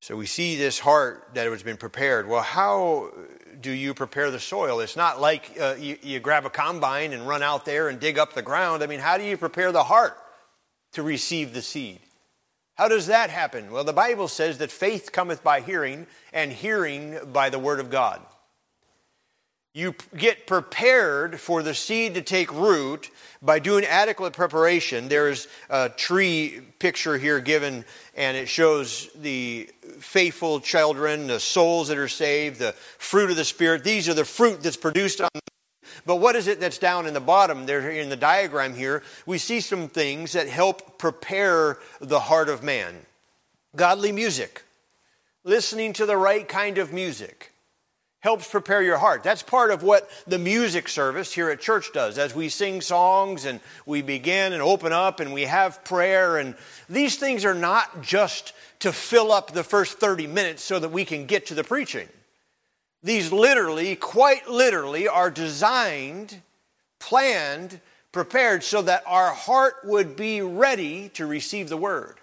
So 0.00 0.14
we 0.16 0.26
see 0.26 0.56
this 0.56 0.78
heart 0.78 1.30
that 1.34 1.46
has 1.46 1.62
been 1.62 1.76
prepared. 1.76 2.28
Well, 2.28 2.42
how 2.42 3.10
do 3.60 3.72
you 3.72 3.94
prepare 3.94 4.30
the 4.30 4.38
soil? 4.38 4.80
It's 4.80 4.96
not 4.96 5.20
like 5.20 5.50
uh, 5.60 5.74
you, 5.78 5.96
you 6.02 6.20
grab 6.20 6.44
a 6.44 6.50
combine 6.50 7.12
and 7.12 7.26
run 7.26 7.42
out 7.42 7.64
there 7.64 7.88
and 7.88 7.98
dig 7.98 8.18
up 8.18 8.34
the 8.34 8.42
ground. 8.42 8.82
I 8.82 8.86
mean, 8.86 9.00
how 9.00 9.18
do 9.18 9.24
you 9.24 9.36
prepare 9.36 9.72
the 9.72 9.84
heart 9.84 10.16
to 10.92 11.02
receive 11.02 11.54
the 11.54 11.62
seed? 11.62 12.00
How 12.76 12.88
does 12.88 13.06
that 13.06 13.30
happen? 13.30 13.72
Well, 13.72 13.84
the 13.84 13.92
Bible 13.94 14.28
says 14.28 14.58
that 14.58 14.70
faith 14.70 15.10
cometh 15.10 15.42
by 15.42 15.60
hearing, 15.60 16.06
and 16.32 16.52
hearing 16.52 17.18
by 17.32 17.48
the 17.48 17.58
Word 17.58 17.80
of 17.80 17.90
God. 17.90 18.20
You 19.76 19.94
get 20.16 20.46
prepared 20.46 21.38
for 21.38 21.62
the 21.62 21.74
seed 21.74 22.14
to 22.14 22.22
take 22.22 22.50
root 22.50 23.10
by 23.42 23.58
doing 23.58 23.84
adequate 23.84 24.32
preparation. 24.32 25.08
There's 25.08 25.48
a 25.68 25.90
tree 25.90 26.62
picture 26.78 27.18
here 27.18 27.40
given, 27.40 27.84
and 28.16 28.38
it 28.38 28.48
shows 28.48 29.10
the 29.20 29.68
faithful 29.98 30.60
children, 30.60 31.26
the 31.26 31.38
souls 31.38 31.88
that 31.88 31.98
are 31.98 32.08
saved, 32.08 32.58
the 32.58 32.72
fruit 32.72 33.28
of 33.28 33.36
the 33.36 33.44
Spirit. 33.44 33.84
These 33.84 34.08
are 34.08 34.14
the 34.14 34.24
fruit 34.24 34.62
that's 34.62 34.78
produced 34.78 35.20
on 35.20 35.28
but 36.06 36.16
what 36.16 36.36
is 36.36 36.46
it 36.46 36.58
that's 36.58 36.78
down 36.78 37.06
in 37.06 37.12
the 37.12 37.20
bottom 37.20 37.66
there 37.66 37.90
in 37.90 38.08
the 38.08 38.16
diagram 38.16 38.74
here? 38.74 39.02
We 39.26 39.36
see 39.36 39.60
some 39.60 39.88
things 39.88 40.32
that 40.32 40.48
help 40.48 40.98
prepare 40.98 41.78
the 42.00 42.20
heart 42.20 42.48
of 42.48 42.62
man. 42.62 42.94
Godly 43.74 44.12
music, 44.12 44.62
listening 45.44 45.92
to 45.94 46.06
the 46.06 46.16
right 46.16 46.48
kind 46.48 46.78
of 46.78 46.94
music 46.94 47.52
helps 48.26 48.48
prepare 48.48 48.82
your 48.82 48.98
heart. 48.98 49.22
That's 49.22 49.44
part 49.44 49.70
of 49.70 49.84
what 49.84 50.10
the 50.26 50.36
music 50.36 50.88
service 50.88 51.32
here 51.32 51.48
at 51.48 51.60
church 51.60 51.92
does. 51.92 52.18
As 52.18 52.34
we 52.34 52.48
sing 52.48 52.80
songs 52.80 53.44
and 53.44 53.60
we 53.86 54.02
begin 54.02 54.52
and 54.52 54.60
open 54.60 54.92
up 54.92 55.20
and 55.20 55.32
we 55.32 55.42
have 55.42 55.84
prayer, 55.84 56.36
and 56.36 56.56
these 56.88 57.14
things 57.14 57.44
are 57.44 57.54
not 57.54 58.02
just 58.02 58.52
to 58.80 58.92
fill 58.92 59.30
up 59.30 59.52
the 59.52 59.62
first 59.62 59.98
30 59.98 60.26
minutes 60.26 60.64
so 60.64 60.80
that 60.80 60.88
we 60.88 61.04
can 61.04 61.26
get 61.26 61.46
to 61.46 61.54
the 61.54 61.62
preaching. 61.62 62.08
These 63.00 63.30
literally, 63.30 63.94
quite 63.94 64.48
literally, 64.48 65.06
are 65.06 65.30
designed, 65.30 66.42
planned, 66.98 67.80
prepared 68.10 68.64
so 68.64 68.82
that 68.82 69.04
our 69.06 69.30
heart 69.30 69.76
would 69.84 70.16
be 70.16 70.42
ready 70.42 71.10
to 71.10 71.26
receive 71.26 71.68
the 71.68 71.76
word. 71.76 72.16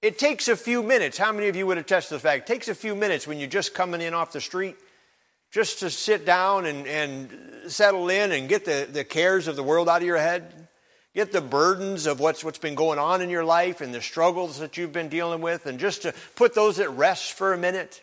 It 0.00 0.16
takes 0.16 0.46
a 0.46 0.54
few 0.54 0.80
minutes. 0.80 1.18
How 1.18 1.32
many 1.32 1.48
of 1.48 1.56
you 1.56 1.66
would 1.66 1.78
attest 1.78 2.10
to 2.10 2.14
the 2.14 2.20
fact? 2.20 2.48
It 2.48 2.52
takes 2.52 2.68
a 2.68 2.74
few 2.76 2.94
minutes 2.94 3.26
when 3.26 3.40
you're 3.40 3.48
just 3.48 3.74
coming 3.74 4.00
in 4.00 4.14
off 4.14 4.30
the 4.30 4.40
street 4.40 4.76
just 5.52 5.80
to 5.80 5.90
sit 5.90 6.24
down 6.24 6.66
and, 6.66 6.86
and 6.86 7.30
settle 7.68 8.08
in 8.08 8.32
and 8.32 8.48
get 8.48 8.64
the, 8.64 8.88
the 8.90 9.04
cares 9.04 9.46
of 9.46 9.54
the 9.54 9.62
world 9.62 9.88
out 9.88 10.00
of 10.00 10.06
your 10.06 10.16
head. 10.16 10.68
Get 11.14 11.30
the 11.30 11.42
burdens 11.42 12.06
of 12.06 12.20
what's, 12.20 12.42
what's 12.42 12.58
been 12.58 12.74
going 12.74 12.98
on 12.98 13.20
in 13.20 13.28
your 13.28 13.44
life 13.44 13.82
and 13.82 13.94
the 13.94 14.00
struggles 14.00 14.58
that 14.60 14.78
you've 14.78 14.94
been 14.94 15.10
dealing 15.10 15.42
with, 15.42 15.66
and 15.66 15.78
just 15.78 16.02
to 16.02 16.14
put 16.36 16.54
those 16.54 16.80
at 16.80 16.90
rest 16.90 17.34
for 17.34 17.52
a 17.52 17.58
minute. 17.58 18.02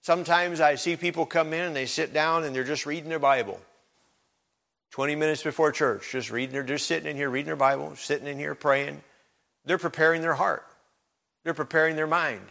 Sometimes 0.00 0.58
I 0.58 0.76
see 0.76 0.96
people 0.96 1.26
come 1.26 1.52
in 1.52 1.66
and 1.66 1.76
they 1.76 1.84
sit 1.84 2.14
down 2.14 2.44
and 2.44 2.56
they're 2.56 2.64
just 2.64 2.86
reading 2.86 3.10
their 3.10 3.18
Bible. 3.18 3.60
20 4.92 5.16
minutes 5.16 5.42
before 5.42 5.72
church, 5.72 6.10
just 6.12 6.30
reading, 6.30 6.54
they're 6.54 6.62
just 6.62 6.86
sitting 6.86 7.10
in 7.10 7.16
here 7.16 7.28
reading 7.28 7.48
their 7.48 7.56
Bible, 7.56 7.94
sitting 7.96 8.26
in 8.26 8.38
here 8.38 8.54
praying. 8.54 9.02
They're 9.66 9.76
preparing 9.76 10.22
their 10.22 10.34
heart, 10.34 10.64
they're 11.44 11.52
preparing 11.52 11.96
their 11.96 12.06
mind. 12.06 12.46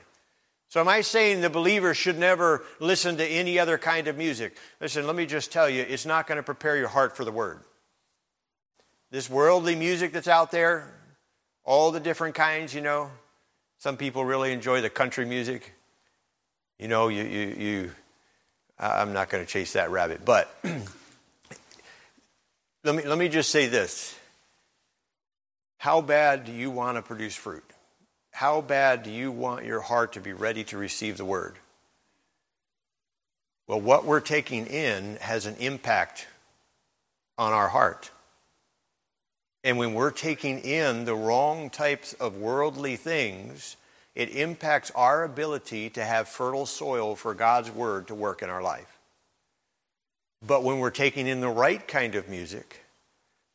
So, 0.69 0.79
am 0.79 0.87
I 0.87 1.01
saying 1.01 1.41
the 1.41 1.49
believer 1.49 1.93
should 1.93 2.17
never 2.17 2.63
listen 2.79 3.17
to 3.17 3.25
any 3.25 3.59
other 3.59 3.77
kind 3.77 4.07
of 4.07 4.17
music? 4.17 4.57
Listen, 4.81 5.05
let 5.07 5.15
me 5.15 5.25
just 5.25 5.51
tell 5.51 5.69
you, 5.69 5.81
it's 5.87 6.05
not 6.05 6.27
going 6.27 6.37
to 6.37 6.43
prepare 6.43 6.75
your 6.77 6.87
heart 6.87 7.15
for 7.15 7.23
the 7.23 7.31
Word. 7.31 7.61
This 9.11 9.29
worldly 9.29 9.75
music 9.75 10.11
that's 10.11 10.27
out 10.27 10.51
there, 10.51 10.93
all 11.63 11.91
the 11.91 11.99
different 11.99 12.35
kinds, 12.35 12.73
you 12.73 12.81
know, 12.81 13.09
some 13.77 13.97
people 13.97 14.25
really 14.25 14.51
enjoy 14.51 14.81
the 14.81 14.89
country 14.89 15.25
music. 15.25 15.73
You 16.79 16.87
know, 16.87 17.07
you, 17.07 17.23
you, 17.23 17.47
you 17.57 17.91
I'm 18.77 19.13
not 19.13 19.29
going 19.29 19.45
to 19.45 19.49
chase 19.49 19.73
that 19.73 19.91
rabbit, 19.91 20.25
but 20.25 20.53
let, 22.83 22.95
me, 22.95 23.05
let 23.05 23.17
me 23.17 23.29
just 23.29 23.49
say 23.49 23.67
this. 23.67 24.17
How 25.77 26.01
bad 26.01 26.45
do 26.45 26.51
you 26.51 26.71
want 26.71 26.97
to 26.97 27.01
produce 27.01 27.35
fruit? 27.35 27.63
How 28.35 28.59
bad 28.59 29.03
do 29.03 29.09
you 29.09 29.31
want 29.31 29.63
your 29.63 29.79
heart 29.79 30.11
to 30.11 30.19
be 30.19 30.33
ready 30.33 30.65
to 30.65 30.77
receive 30.77 31.15
the 31.15 31.23
word? 31.23 31.55
Well, 33.65 33.79
what 33.79 34.03
we're 34.03 34.19
taking 34.19 34.65
in 34.65 35.15
has 35.21 35.45
an 35.45 35.55
impact 35.55 36.27
on 37.37 37.53
our 37.53 37.69
heart. 37.69 38.11
And 39.63 39.77
when 39.77 39.93
we're 39.93 40.11
taking 40.11 40.59
in 40.59 41.05
the 41.05 41.15
wrong 41.15 41.69
types 41.69 42.11
of 42.11 42.35
worldly 42.35 42.97
things, 42.97 43.77
it 44.15 44.35
impacts 44.35 44.91
our 44.95 45.23
ability 45.23 45.89
to 45.91 46.03
have 46.03 46.27
fertile 46.27 46.65
soil 46.65 47.15
for 47.15 47.33
God's 47.33 47.71
Word 47.71 48.07
to 48.07 48.15
work 48.15 48.41
in 48.41 48.49
our 48.49 48.61
life. 48.61 48.97
But 50.45 50.61
when 50.61 50.79
we're 50.79 50.89
taking 50.89 51.27
in 51.27 51.39
the 51.39 51.47
right 51.47 51.87
kind 51.87 52.15
of 52.15 52.27
music, 52.27 52.83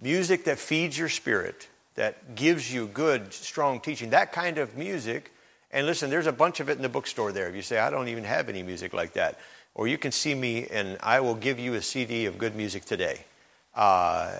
music 0.00 0.44
that 0.44 0.58
feeds 0.58 0.96
your 0.96 1.10
spirit, 1.10 1.68
that 2.00 2.34
gives 2.34 2.72
you 2.72 2.86
good, 2.86 3.30
strong 3.30 3.78
teaching, 3.78 4.08
that 4.08 4.32
kind 4.32 4.56
of 4.56 4.74
music, 4.74 5.34
and 5.70 5.86
listen, 5.86 6.08
there's 6.08 6.26
a 6.26 6.32
bunch 6.32 6.58
of 6.58 6.70
it 6.70 6.78
in 6.78 6.82
the 6.82 6.88
bookstore 6.88 7.30
there. 7.30 7.46
If 7.46 7.54
you 7.54 7.60
say, 7.60 7.78
I 7.78 7.90
don't 7.90 8.08
even 8.08 8.24
have 8.24 8.48
any 8.48 8.62
music 8.62 8.94
like 8.94 9.12
that, 9.12 9.38
or 9.74 9.86
you 9.86 9.98
can 9.98 10.10
see 10.10 10.34
me 10.34 10.66
and 10.68 10.96
I 11.02 11.20
will 11.20 11.34
give 11.34 11.58
you 11.58 11.74
a 11.74 11.82
CD 11.82 12.24
of 12.24 12.38
good 12.38 12.56
music 12.56 12.86
today. 12.86 13.26
Uh, 13.74 14.38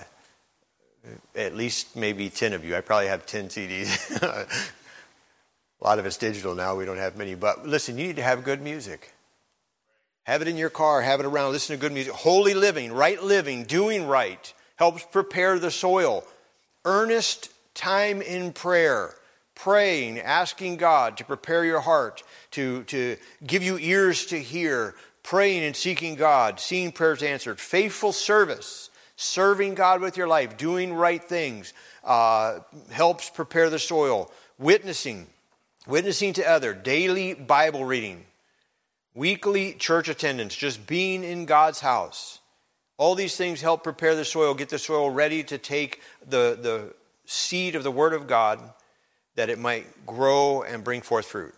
at 1.35 1.55
least 1.55 1.95
maybe 1.95 2.31
10 2.31 2.53
of 2.53 2.65
you. 2.65 2.75
I 2.75 2.81
probably 2.81 3.09
have 3.09 3.27
10 3.27 3.49
CDs. 3.49 4.21
A 5.81 5.83
lot 5.83 5.99
of 5.99 6.07
it's 6.07 6.17
digital 6.17 6.55
now. 6.55 6.75
We 6.75 6.85
don't 6.85 6.97
have 6.97 7.15
many. 7.15 7.35
But 7.35 7.67
listen, 7.67 7.95
you 7.95 8.07
need 8.07 8.15
to 8.15 8.23
have 8.23 8.43
good 8.43 8.63
music. 8.63 9.13
Have 10.23 10.41
it 10.41 10.47
in 10.47 10.57
your 10.57 10.71
car, 10.71 11.03
have 11.03 11.19
it 11.19 11.27
around, 11.27 11.51
listen 11.51 11.75
to 11.75 11.79
good 11.79 11.91
music. 11.91 12.13
Holy 12.13 12.55
living, 12.55 12.91
right 12.91 13.21
living, 13.21 13.65
doing 13.65 14.07
right 14.07 14.51
helps 14.77 15.03
prepare 15.03 15.59
the 15.59 15.69
soil. 15.69 16.23
Earnest 16.85 17.49
time 17.73 18.21
in 18.21 18.53
prayer, 18.53 19.15
praying, 19.55 20.19
asking 20.19 20.77
God 20.77 21.17
to 21.17 21.25
prepare 21.25 21.63
your 21.63 21.81
heart, 21.81 22.23
to, 22.51 22.83
to 22.85 23.17
give 23.45 23.63
you 23.63 23.77
ears 23.77 24.25
to 24.27 24.39
hear, 24.39 24.95
praying 25.23 25.63
and 25.63 25.75
seeking 25.75 26.15
God, 26.15 26.59
seeing 26.59 26.91
prayers 26.91 27.23
answered. 27.23 27.59
Faithful 27.59 28.11
service, 28.11 28.89
serving 29.15 29.75
God 29.75 30.01
with 30.01 30.17
your 30.17 30.27
life, 30.27 30.57
doing 30.57 30.93
right 30.93 31.23
things 31.23 31.73
uh, 32.03 32.59
helps 32.89 33.29
prepare 33.29 33.69
the 33.69 33.79
soil. 33.79 34.31
Witnessing, 34.57 35.27
witnessing 35.87 36.33
to 36.33 36.49
other, 36.49 36.73
daily 36.73 37.33
Bible 37.33 37.85
reading, 37.85 38.25
weekly 39.13 39.73
church 39.73 40.09
attendance, 40.09 40.55
just 40.55 40.85
being 40.87 41.23
in 41.23 41.45
God's 41.45 41.79
house. 41.79 42.40
All 43.01 43.15
these 43.15 43.35
things 43.35 43.61
help 43.61 43.83
prepare 43.83 44.13
the 44.13 44.23
soil, 44.23 44.53
get 44.53 44.69
the 44.69 44.77
soil 44.77 45.09
ready 45.09 45.41
to 45.45 45.57
take 45.57 46.01
the, 46.23 46.55
the 46.61 46.93
seed 47.25 47.73
of 47.73 47.81
the 47.81 47.89
Word 47.89 48.13
of 48.13 48.27
God 48.27 48.59
that 49.33 49.49
it 49.49 49.57
might 49.57 50.05
grow 50.05 50.61
and 50.61 50.83
bring 50.83 51.01
forth 51.01 51.25
fruit. 51.25 51.55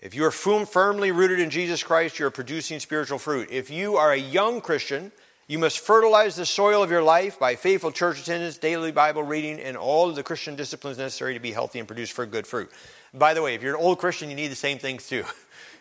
If 0.00 0.12
you 0.12 0.24
are 0.24 0.32
firmly 0.32 1.12
rooted 1.12 1.38
in 1.38 1.50
Jesus 1.50 1.84
Christ, 1.84 2.18
you 2.18 2.26
are 2.26 2.32
producing 2.32 2.80
spiritual 2.80 3.18
fruit. 3.18 3.46
If 3.52 3.70
you 3.70 3.94
are 3.94 4.10
a 4.10 4.16
young 4.16 4.60
Christian, 4.60 5.12
you 5.46 5.60
must 5.60 5.78
fertilize 5.78 6.34
the 6.34 6.46
soil 6.46 6.82
of 6.82 6.90
your 6.90 7.04
life 7.04 7.38
by 7.38 7.54
faithful 7.54 7.92
church 7.92 8.20
attendance, 8.20 8.58
daily 8.58 8.90
Bible 8.90 9.22
reading, 9.22 9.60
and 9.60 9.76
all 9.76 10.08
of 10.08 10.16
the 10.16 10.24
Christian 10.24 10.56
disciplines 10.56 10.98
necessary 10.98 11.34
to 11.34 11.40
be 11.40 11.52
healthy 11.52 11.78
and 11.78 11.86
produce 11.86 12.10
for 12.10 12.26
good 12.26 12.44
fruit. 12.44 12.72
By 13.14 13.34
the 13.34 13.42
way, 13.42 13.54
if 13.54 13.62
you're 13.62 13.76
an 13.76 13.80
old 13.80 13.98
Christian, 13.98 14.30
you 14.30 14.34
need 14.34 14.50
the 14.50 14.56
same 14.56 14.78
things 14.78 15.08
too. 15.08 15.22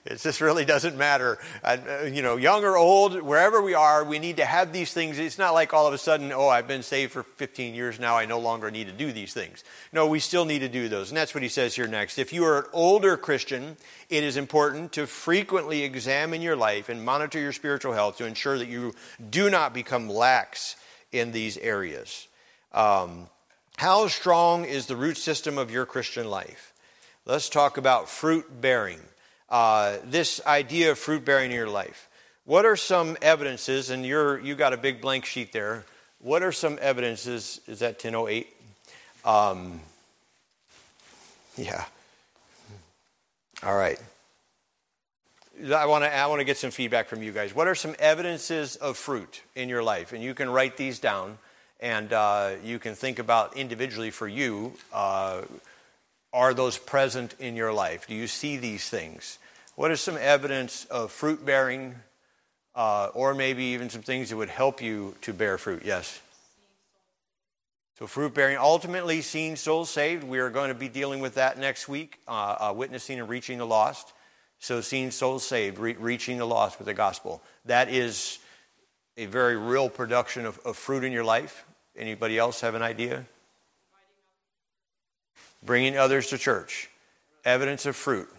It 0.03 0.19
just 0.19 0.41
really 0.41 0.65
doesn't 0.65 0.97
matter. 0.97 1.37
Uh, 1.63 1.77
you 2.11 2.23
know, 2.23 2.35
young 2.35 2.63
or 2.63 2.75
old, 2.75 3.21
wherever 3.21 3.61
we 3.61 3.75
are, 3.75 4.03
we 4.03 4.17
need 4.17 4.37
to 4.37 4.45
have 4.45 4.73
these 4.73 4.91
things. 4.91 5.19
It's 5.19 5.37
not 5.37 5.53
like 5.53 5.75
all 5.75 5.85
of 5.85 5.93
a 5.93 5.97
sudden, 5.99 6.31
oh, 6.31 6.47
I've 6.47 6.67
been 6.67 6.81
saved 6.81 7.11
for 7.11 7.21
15 7.21 7.75
years 7.75 7.99
now, 7.99 8.17
I 8.17 8.25
no 8.25 8.39
longer 8.39 8.71
need 8.71 8.87
to 8.87 8.93
do 8.93 9.11
these 9.11 9.31
things. 9.31 9.63
No, 9.93 10.07
we 10.07 10.19
still 10.19 10.43
need 10.43 10.59
to 10.59 10.69
do 10.69 10.89
those. 10.89 11.11
And 11.11 11.17
that's 11.17 11.35
what 11.35 11.43
he 11.43 11.49
says 11.49 11.75
here 11.75 11.85
next. 11.85 12.17
If 12.17 12.33
you 12.33 12.43
are 12.45 12.59
an 12.59 12.65
older 12.73 13.15
Christian, 13.15 13.77
it 14.09 14.23
is 14.23 14.37
important 14.37 14.91
to 14.93 15.05
frequently 15.05 15.83
examine 15.83 16.41
your 16.41 16.55
life 16.55 16.89
and 16.89 17.05
monitor 17.05 17.39
your 17.39 17.53
spiritual 17.53 17.93
health 17.93 18.17
to 18.17 18.25
ensure 18.25 18.57
that 18.57 18.67
you 18.67 18.95
do 19.29 19.51
not 19.51 19.71
become 19.71 20.09
lax 20.09 20.77
in 21.11 21.31
these 21.31 21.57
areas. 21.57 22.27
Um, 22.73 23.27
how 23.77 24.07
strong 24.07 24.65
is 24.65 24.87
the 24.87 24.95
root 24.95 25.17
system 25.17 25.59
of 25.59 25.69
your 25.69 25.85
Christian 25.85 26.27
life? 26.27 26.73
Let's 27.25 27.49
talk 27.49 27.77
about 27.77 28.09
fruit 28.09 28.61
bearing. 28.61 28.99
Uh, 29.51 29.97
this 30.05 30.41
idea 30.47 30.91
of 30.91 30.97
fruit 30.97 31.23
bearing 31.25 31.51
in 31.51 31.57
your 31.57 31.69
life. 31.69 32.09
What 32.45 32.65
are 32.65 32.77
some 32.77 33.17
evidences, 33.21 33.89
and 33.89 34.05
you're, 34.05 34.39
you 34.39 34.55
got 34.55 34.73
a 34.73 34.77
big 34.77 35.01
blank 35.01 35.25
sheet 35.25 35.51
there, 35.53 35.85
what 36.19 36.41
are 36.41 36.51
some 36.51 36.79
evidences? 36.81 37.59
Is 37.67 37.79
that 37.79 38.03
1008? 38.03 38.47
Um, 39.25 39.81
yeah. 41.57 41.85
All 43.63 43.75
right. 43.75 43.99
I 45.75 45.85
want 45.85 46.03
to 46.03 46.15
I 46.15 46.25
want 46.27 46.39
to 46.39 46.45
get 46.45 46.57
some 46.57 46.71
feedback 46.71 47.07
from 47.07 47.21
you 47.21 47.31
guys. 47.31 47.53
What 47.53 47.67
are 47.67 47.75
some 47.75 47.95
evidences 47.99 48.77
of 48.77 48.97
fruit 48.97 49.41
in 49.55 49.69
your 49.69 49.83
life? 49.83 50.13
And 50.13 50.23
you 50.23 50.33
can 50.33 50.49
write 50.49 50.77
these 50.77 50.97
down, 50.97 51.37
and 51.79 52.11
uh, 52.13 52.51
you 52.63 52.79
can 52.79 52.95
think 52.95 53.19
about 53.19 53.57
individually 53.57 54.09
for 54.09 54.27
you. 54.27 54.73
Uh, 54.91 55.41
are 56.33 56.53
those 56.53 56.77
present 56.77 57.35
in 57.39 57.55
your 57.55 57.73
life? 57.73 58.07
Do 58.07 58.15
you 58.15 58.27
see 58.27 58.57
these 58.57 58.89
things? 58.89 59.37
What 59.75 59.91
is 59.91 60.01
some 60.01 60.17
evidence 60.17 60.85
of 60.85 61.11
fruit 61.11 61.45
bearing, 61.45 61.95
uh, 62.75 63.09
or 63.13 63.33
maybe 63.33 63.63
even 63.65 63.89
some 63.89 64.01
things 64.01 64.29
that 64.29 64.37
would 64.37 64.49
help 64.49 64.81
you 64.81 65.15
to 65.21 65.33
bear 65.33 65.57
fruit? 65.57 65.83
Yes. 65.85 66.21
So, 67.97 68.07
fruit 68.07 68.33
bearing, 68.33 68.57
ultimately, 68.57 69.21
seeing 69.21 69.55
souls 69.55 69.89
saved. 69.89 70.23
We 70.23 70.39
are 70.39 70.49
going 70.49 70.69
to 70.69 70.75
be 70.75 70.89
dealing 70.89 71.19
with 71.19 71.35
that 71.35 71.59
next 71.59 71.87
week, 71.87 72.17
uh, 72.27 72.55
uh, 72.59 72.73
witnessing 72.75 73.19
and 73.19 73.29
reaching 73.29 73.59
the 73.59 73.65
lost. 73.65 74.13
So, 74.59 74.81
seeing 74.81 75.11
souls 75.11 75.45
saved, 75.45 75.77
re- 75.77 75.95
reaching 75.99 76.37
the 76.37 76.45
lost 76.45 76.79
with 76.79 76.87
the 76.87 76.93
gospel. 76.93 77.43
That 77.65 77.89
is 77.89 78.39
a 79.17 79.27
very 79.27 79.55
real 79.55 79.89
production 79.89 80.45
of, 80.45 80.57
of 80.65 80.77
fruit 80.77 81.03
in 81.03 81.11
your 81.11 81.23
life. 81.23 81.63
Anybody 81.95 82.37
else 82.39 82.61
have 82.61 82.73
an 82.73 82.81
idea? 82.81 83.25
Bringing 85.63 85.97
others 85.97 86.27
to 86.27 86.37
church. 86.37 86.89
Evidence 87.45 87.85
of 87.85 87.95
fruit. 87.95 88.29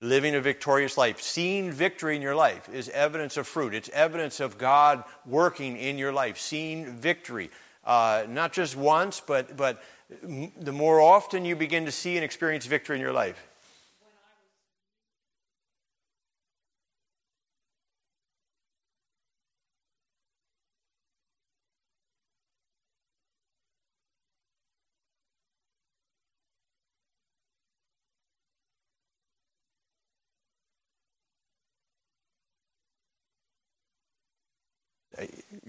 Living 0.00 0.34
a 0.34 0.40
victorious 0.40 0.98
life. 0.98 1.20
Seeing 1.20 1.70
victory 1.70 2.16
in 2.16 2.22
your 2.22 2.34
life 2.34 2.68
is 2.68 2.88
evidence 2.88 3.36
of 3.36 3.46
fruit. 3.46 3.74
It's 3.74 3.88
evidence 3.90 4.40
of 4.40 4.58
God 4.58 5.04
working 5.24 5.76
in 5.76 5.96
your 5.96 6.12
life. 6.12 6.38
Seeing 6.38 6.86
victory. 6.86 7.50
Uh, 7.84 8.24
not 8.28 8.52
just 8.52 8.76
once, 8.76 9.20
but, 9.20 9.56
but 9.56 9.82
the 10.20 10.72
more 10.72 11.00
often 11.00 11.44
you 11.44 11.56
begin 11.56 11.84
to 11.84 11.92
see 11.92 12.16
and 12.16 12.24
experience 12.24 12.66
victory 12.66 12.96
in 12.96 13.02
your 13.02 13.12
life. 13.12 13.46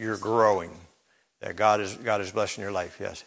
You're 0.03 0.17
growing. 0.17 0.71
That 1.41 1.55
God 1.55 1.81
is 1.81 1.95
God 1.95 2.21
is 2.21 2.31
blessing 2.31 2.61
your 2.61 2.71
life. 2.71 2.97
Yes 3.01 3.23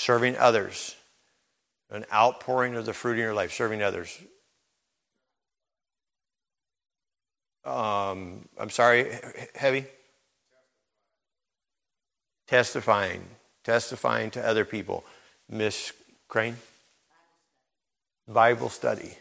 serving 0.00 0.34
others, 0.38 0.96
an 1.90 2.06
outpouring 2.10 2.74
of 2.74 2.86
the 2.86 2.92
fruit 2.94 3.12
in 3.12 3.18
your 3.18 3.34
life, 3.34 3.52
serving 3.52 3.82
others. 3.82 4.18
Um, 7.66 8.48
I'm 8.58 8.70
sorry, 8.70 9.12
heavy? 9.54 9.84
Testifying, 12.46 13.22
testifying 13.62 14.30
to 14.30 14.46
other 14.46 14.64
people. 14.64 15.04
Miss 15.50 15.92
Crane? 16.28 16.56
Bible 18.26 18.70
study, 18.70 19.18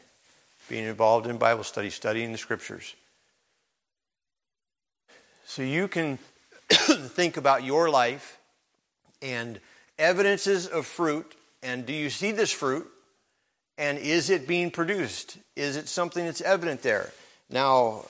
being 0.69 0.85
involved 0.85 1.27
in 1.27 1.37
Bible 1.37 1.65
study, 1.65 1.89
studying 1.89 2.31
the 2.31 2.37
scriptures. 2.37 2.95
So 5.49 5.63
you 5.63 5.87
can 5.87 6.19
think 6.69 7.35
about 7.35 7.63
your 7.63 7.89
life 7.89 8.37
and 9.19 9.59
evidences 9.97 10.67
of 10.67 10.85
fruit, 10.85 11.33
and 11.63 11.87
do 11.87 11.91
you 11.91 12.11
see 12.11 12.31
this 12.31 12.51
fruit? 12.51 12.87
And 13.75 13.97
is 13.97 14.29
it 14.29 14.47
being 14.47 14.69
produced? 14.69 15.39
Is 15.55 15.75
it 15.75 15.89
something 15.89 16.23
that's 16.23 16.41
evident 16.41 16.83
there? 16.83 17.11
Now, 17.49 18.05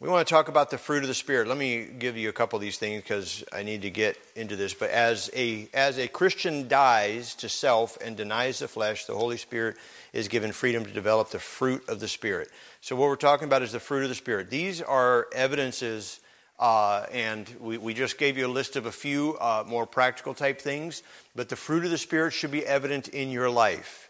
we 0.00 0.08
want 0.08 0.26
to 0.26 0.34
talk 0.34 0.48
about 0.48 0.70
the 0.70 0.78
fruit 0.78 1.02
of 1.02 1.08
the 1.08 1.14
spirit. 1.14 1.46
Let 1.46 1.56
me 1.56 1.86
give 1.86 2.16
you 2.16 2.28
a 2.28 2.32
couple 2.32 2.56
of 2.56 2.60
these 2.60 2.78
things 2.78 3.02
because 3.02 3.44
I 3.52 3.62
need 3.62 3.82
to 3.82 3.90
get 3.90 4.18
into 4.34 4.56
this. 4.56 4.74
But 4.74 4.90
as 4.90 5.30
a 5.34 5.68
as 5.72 5.98
a 5.98 6.08
Christian 6.08 6.66
dies 6.66 7.34
to 7.36 7.48
self 7.48 7.96
and 8.00 8.16
denies 8.16 8.58
the 8.58 8.68
flesh, 8.68 9.04
the 9.04 9.14
Holy 9.14 9.36
Spirit 9.36 9.76
is 10.12 10.26
given 10.26 10.50
freedom 10.50 10.84
to 10.84 10.90
develop 10.90 11.30
the 11.30 11.38
fruit 11.38 11.88
of 11.88 12.00
the 12.00 12.08
spirit. 12.08 12.48
So 12.80 12.96
what 12.96 13.08
we're 13.08 13.16
talking 13.16 13.46
about 13.46 13.62
is 13.62 13.70
the 13.70 13.80
fruit 13.80 14.02
of 14.02 14.08
the 14.08 14.16
spirit. 14.16 14.50
These 14.50 14.82
are 14.82 15.28
evidences 15.32 16.18
uh, 16.58 17.06
and 17.12 17.52
we, 17.60 17.78
we, 17.78 17.94
just 17.94 18.16
gave 18.16 18.38
you 18.38 18.46
a 18.46 18.48
list 18.48 18.76
of 18.76 18.86
a 18.86 18.92
few 18.92 19.36
uh, 19.40 19.64
more 19.66 19.86
practical 19.86 20.34
type 20.34 20.60
things, 20.60 21.02
but 21.34 21.48
the 21.48 21.56
fruit 21.56 21.84
of 21.84 21.90
the 21.90 21.98
Spirit 21.98 22.32
should 22.32 22.52
be 22.52 22.64
evident 22.64 23.08
in 23.08 23.30
your 23.30 23.50
life. 23.50 24.08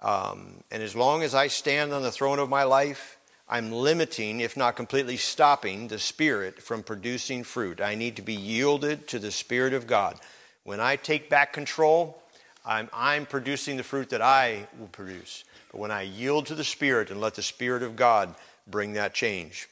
Um, 0.00 0.62
and 0.70 0.80
as 0.80 0.94
long 0.94 1.24
as 1.24 1.34
I 1.34 1.48
stand 1.48 1.92
on 1.92 2.02
the 2.02 2.12
throne 2.12 2.38
of 2.38 2.48
my 2.48 2.62
life, 2.62 3.18
I'm 3.52 3.70
limiting, 3.70 4.40
if 4.40 4.56
not 4.56 4.76
completely 4.76 5.18
stopping, 5.18 5.88
the 5.88 5.98
Spirit 5.98 6.62
from 6.62 6.82
producing 6.82 7.44
fruit. 7.44 7.80
I 7.80 7.94
need 7.94 8.16
to 8.16 8.22
be 8.22 8.34
yielded 8.34 9.06
to 9.08 9.18
the 9.18 9.30
Spirit 9.30 9.74
of 9.74 9.86
God. 9.86 10.18
When 10.64 10.80
I 10.80 10.96
take 10.96 11.28
back 11.28 11.52
control, 11.52 12.22
I'm, 12.64 12.88
I'm 12.94 13.26
producing 13.26 13.76
the 13.76 13.82
fruit 13.82 14.08
that 14.10 14.22
I 14.22 14.68
will 14.78 14.86
produce. 14.86 15.44
But 15.70 15.80
when 15.80 15.90
I 15.90 16.02
yield 16.02 16.46
to 16.46 16.54
the 16.54 16.64
Spirit 16.64 17.10
and 17.10 17.20
let 17.20 17.34
the 17.34 17.42
Spirit 17.42 17.82
of 17.82 17.94
God 17.94 18.34
bring 18.66 18.94
that 18.94 19.12
change, 19.12 19.68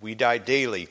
we 0.00 0.14
die 0.14 0.38
daily 0.38 0.88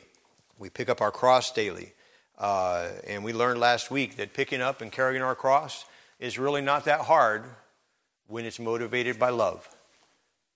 we 0.58 0.70
pick 0.70 0.90
up 0.90 1.02
our 1.02 1.12
cross 1.12 1.52
daily. 1.52 1.94
Uh, 2.38 2.90
and 3.08 3.24
we 3.24 3.34
learned 3.34 3.60
last 3.60 3.92
week 3.92 4.18
that 4.18 4.34
picking 4.34 4.62
up 4.62 4.82
and 4.82 4.92
carrying 4.92 5.22
our 5.22 5.36
cross 5.36 5.86
is 6.20 6.38
really 6.38 6.62
not 6.62 6.86
that 6.86 7.02
hard 7.02 7.44
when 8.28 8.46
it's 8.46 8.60
motivated 8.60 9.18
by 9.18 9.30
love 9.30 9.75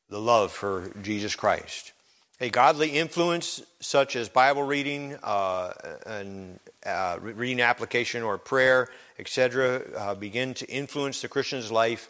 the 0.09 0.19
love 0.19 0.51
for 0.51 0.91
Jesus 1.01 1.35
Christ. 1.35 1.93
A 2.41 2.49
godly 2.49 2.91
influence, 2.91 3.61
such 3.79 4.15
as 4.15 4.29
Bible 4.29 4.63
reading, 4.63 5.17
uh, 5.23 5.73
and 6.05 6.59
uh, 6.85 7.17
reading 7.21 7.59
application 7.61 8.23
or 8.23 8.37
prayer, 8.37 8.87
etc., 9.17 9.81
uh, 9.97 10.15
begin 10.15 10.53
to 10.55 10.65
influence 10.67 11.21
the 11.21 11.27
Christian's 11.27 11.71
life. 11.71 12.09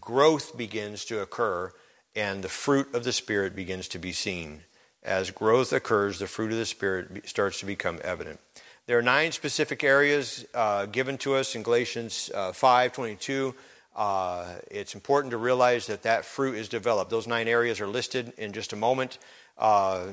Growth 0.00 0.56
begins 0.56 1.04
to 1.06 1.20
occur, 1.20 1.72
and 2.14 2.44
the 2.44 2.48
fruit 2.48 2.94
of 2.94 3.04
the 3.04 3.12
Spirit 3.12 3.56
begins 3.56 3.88
to 3.88 3.98
be 3.98 4.12
seen. 4.12 4.60
As 5.02 5.30
growth 5.30 5.72
occurs, 5.72 6.18
the 6.18 6.26
fruit 6.26 6.52
of 6.52 6.58
the 6.58 6.66
Spirit 6.66 7.26
starts 7.26 7.58
to 7.60 7.66
become 7.66 8.00
evident. 8.04 8.38
There 8.86 8.98
are 8.98 9.02
nine 9.02 9.32
specific 9.32 9.82
areas 9.82 10.44
uh, 10.52 10.86
given 10.86 11.16
to 11.18 11.36
us 11.36 11.54
in 11.54 11.62
Galatians 11.62 12.30
uh, 12.34 12.52
5 12.52 12.92
22. 12.92 13.54
Uh, 14.00 14.46
it's 14.70 14.94
important 14.94 15.30
to 15.32 15.36
realize 15.36 15.86
that 15.88 16.04
that 16.04 16.24
fruit 16.24 16.54
is 16.54 16.68
developed. 16.70 17.10
Those 17.10 17.26
nine 17.26 17.48
areas 17.48 17.80
are 17.80 17.86
listed 17.86 18.32
in 18.38 18.52
just 18.52 18.72
a 18.72 18.76
moment. 18.76 19.18
Uh, 19.58 20.06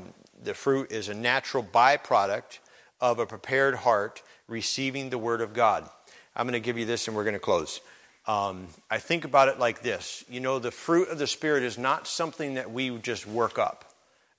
the 0.44 0.54
fruit 0.54 0.92
is 0.92 1.08
a 1.08 1.14
natural 1.14 1.64
byproduct 1.64 2.60
of 3.00 3.20
a 3.20 3.26
prepared 3.26 3.76
heart 3.76 4.22
receiving 4.48 5.10
the 5.10 5.18
Word 5.18 5.40
of 5.40 5.54
God. 5.54 5.90
I'm 6.36 6.46
going 6.46 6.54
to 6.54 6.60
give 6.60 6.78
you 6.78 6.86
this 6.86 7.08
and 7.08 7.16
we're 7.16 7.24
going 7.24 7.34
to 7.34 7.40
close. 7.40 7.80
Um, 8.28 8.68
I 8.92 8.98
think 8.98 9.24
about 9.24 9.48
it 9.48 9.58
like 9.58 9.82
this 9.82 10.26
you 10.30 10.42
know, 10.42 10.60
the 10.60 10.72
fruit 10.72 11.08
of 11.08 11.18
the 11.18 11.28
Spirit 11.28 11.64
is 11.64 11.78
not 11.78 12.08
something 12.08 12.56
that 12.56 12.70
we 12.70 12.90
just 12.98 13.26
work 13.26 13.58
up 13.58 13.88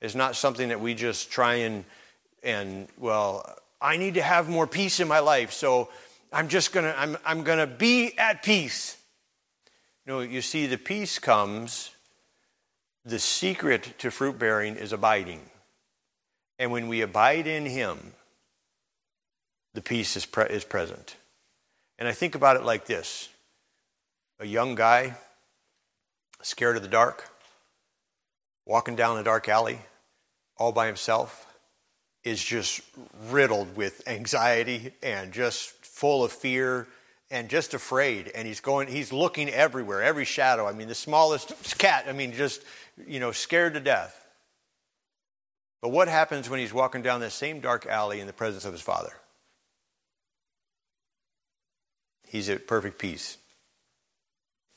it's 0.01 0.15
not 0.15 0.37
something 0.37 0.69
that 0.69 0.81
we 0.81 0.95
just 0.95 1.31
try 1.31 1.55
and 1.55 1.85
and 2.43 2.89
well 2.99 3.59
i 3.81 3.97
need 3.97 4.15
to 4.15 4.23
have 4.23 4.49
more 4.49 4.67
peace 4.67 5.01
in 5.01 5.09
my 5.09 5.19
life 5.19 5.53
so 5.53 5.89
i'm 6.33 6.49
just 6.49 6.73
gonna 6.73 6.95
i'm, 6.97 7.17
I'm 7.25 7.43
gonna 7.43 7.67
be 7.67 8.17
at 8.19 8.43
peace 8.43 8.98
no 10.09 10.21
you 10.21 10.41
see 10.41 10.67
the 10.67 10.79
peace 10.79 11.19
comes 11.19 11.91
the 13.05 13.19
secret 13.19 13.95
to 13.99 14.11
fruit 14.11 14.39
bearing 14.39 14.75
is 14.75 14.93
abiding. 14.93 15.41
And 16.59 16.73
when 16.73 16.89
we 16.89 17.03
abide 17.03 17.47
in 17.47 17.67
him 17.67 18.15
the 19.75 19.83
peace 19.83 20.17
is, 20.17 20.27
pre- 20.27 20.47
is 20.47 20.65
present. 20.65 21.17
And 21.99 22.09
i 22.09 22.13
think 22.13 22.35
about 22.35 22.57
it 22.57 22.65
like 22.65 22.87
this. 22.87 23.29
A 24.41 24.47
young 24.47 24.75
guy 24.75 25.15
scared 26.43 26.77
of 26.77 26.83
the 26.83 26.89
dark 26.89 27.29
walking 28.65 28.97
down 28.97 29.19
a 29.19 29.25
dark 29.25 29.49
alley 29.49 29.79
all 30.57 30.73
by 30.73 30.87
himself 30.87 31.47
is 32.25 32.43
just 32.43 32.81
riddled 33.29 33.77
with 33.77 34.07
anxiety 34.09 34.93
and 35.03 35.33
just 35.33 35.73
full 35.85 36.25
of 36.25 36.33
fear 36.33 36.87
and 37.31 37.49
just 37.49 37.75
afraid 37.75 38.31
and 38.35 38.47
he's 38.47 38.61
going 38.61 38.89
he's 38.89 39.13
looking 39.13 39.49
everywhere 39.49 40.03
every 40.03 40.25
shadow. 40.25 40.67
I 40.67 40.73
mean 40.73 40.89
the 40.89 40.95
smallest 40.95 41.79
cat 41.79 42.07
i 42.09 42.13
mean 42.13 42.33
just 42.33 42.63
you 43.07 43.21
know 43.21 43.33
scared 43.33 43.75
to 43.75 43.81
death. 43.81 44.27
But 45.81 45.91
what 45.91 46.09
happens 46.09 46.51
when 46.51 46.61
he's 46.61 46.73
walking 46.73 47.03
down 47.03 47.21
that 47.21 47.33
same 47.33 47.61
dark 47.61 47.87
alley 47.87 48.21
in 48.21 48.27
the 48.27 48.33
presence 48.33 48.65
of 48.65 48.73
his 48.73 48.83
father? 48.83 49.13
He's 52.27 52.49
at 52.49 52.67
perfect 52.67 52.99
peace. 52.99 53.39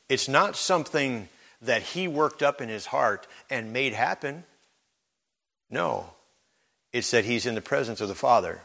It's 0.08 0.28
not 0.28 0.56
something 0.56 1.28
that 1.62 1.82
he 1.82 2.08
worked 2.08 2.42
up 2.42 2.62
in 2.62 2.70
his 2.70 2.88
heart 2.88 3.28
and 3.50 3.74
made 3.74 3.94
happen. 3.94 4.44
No. 5.70 6.12
It's 6.92 7.12
that 7.12 7.26
he's 7.26 7.46
in 7.46 7.56
the 7.56 7.62
presence 7.62 8.02
of 8.02 8.08
the 8.08 8.16
Father. 8.16 8.62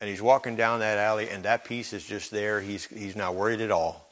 And 0.00 0.10
he's 0.10 0.22
walking 0.22 0.56
down 0.56 0.80
that 0.80 0.98
alley, 0.98 1.30
and 1.30 1.44
that 1.44 1.64
peace 1.64 1.92
is 1.92 2.04
just 2.04 2.30
there. 2.30 2.60
He's, 2.60 2.86
he's 2.86 3.16
not 3.16 3.34
worried 3.34 3.60
at 3.60 3.70
all. 3.70 4.08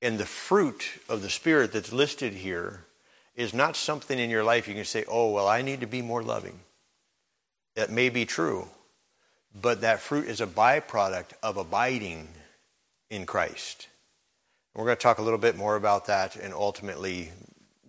And 0.00 0.18
the 0.18 0.26
fruit 0.26 0.88
of 1.08 1.22
the 1.22 1.30
Spirit 1.30 1.72
that's 1.72 1.92
listed 1.92 2.32
here 2.32 2.84
is 3.34 3.54
not 3.54 3.76
something 3.76 4.18
in 4.18 4.30
your 4.30 4.44
life 4.44 4.66
you 4.66 4.74
can 4.74 4.84
say, 4.84 5.04
oh, 5.08 5.30
well, 5.30 5.46
I 5.46 5.62
need 5.62 5.80
to 5.80 5.86
be 5.86 6.02
more 6.02 6.22
loving. 6.22 6.60
That 7.76 7.90
may 7.90 8.08
be 8.08 8.24
true, 8.24 8.68
but 9.60 9.80
that 9.82 10.00
fruit 10.00 10.26
is 10.26 10.40
a 10.40 10.46
byproduct 10.46 11.32
of 11.42 11.56
abiding 11.56 12.28
in 13.10 13.26
Christ. 13.26 13.88
We're 14.74 14.84
going 14.84 14.96
to 14.96 15.02
talk 15.02 15.18
a 15.18 15.22
little 15.22 15.38
bit 15.38 15.56
more 15.56 15.76
about 15.76 16.06
that 16.06 16.36
and 16.36 16.52
ultimately 16.52 17.30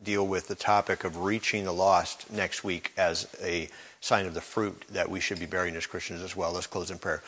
deal 0.02 0.26
with 0.26 0.48
the 0.48 0.56
topic 0.56 1.04
of 1.04 1.18
reaching 1.18 1.66
the 1.66 1.72
lost 1.72 2.32
next 2.32 2.64
week 2.64 2.94
as 2.98 3.28
a 3.42 3.70
sign 4.02 4.26
of 4.26 4.34
the 4.34 4.42
fruit 4.42 4.86
that 4.92 5.10
we 5.10 5.20
should 5.20 5.40
be 5.40 5.46
bearing 5.46 5.76
as 5.76 5.86
Christians 5.86 6.22
as 6.22 6.36
well. 6.36 6.54
Let's 6.54 6.68
close 6.68 6.92
in 6.92 7.00
prayer. 7.00 7.18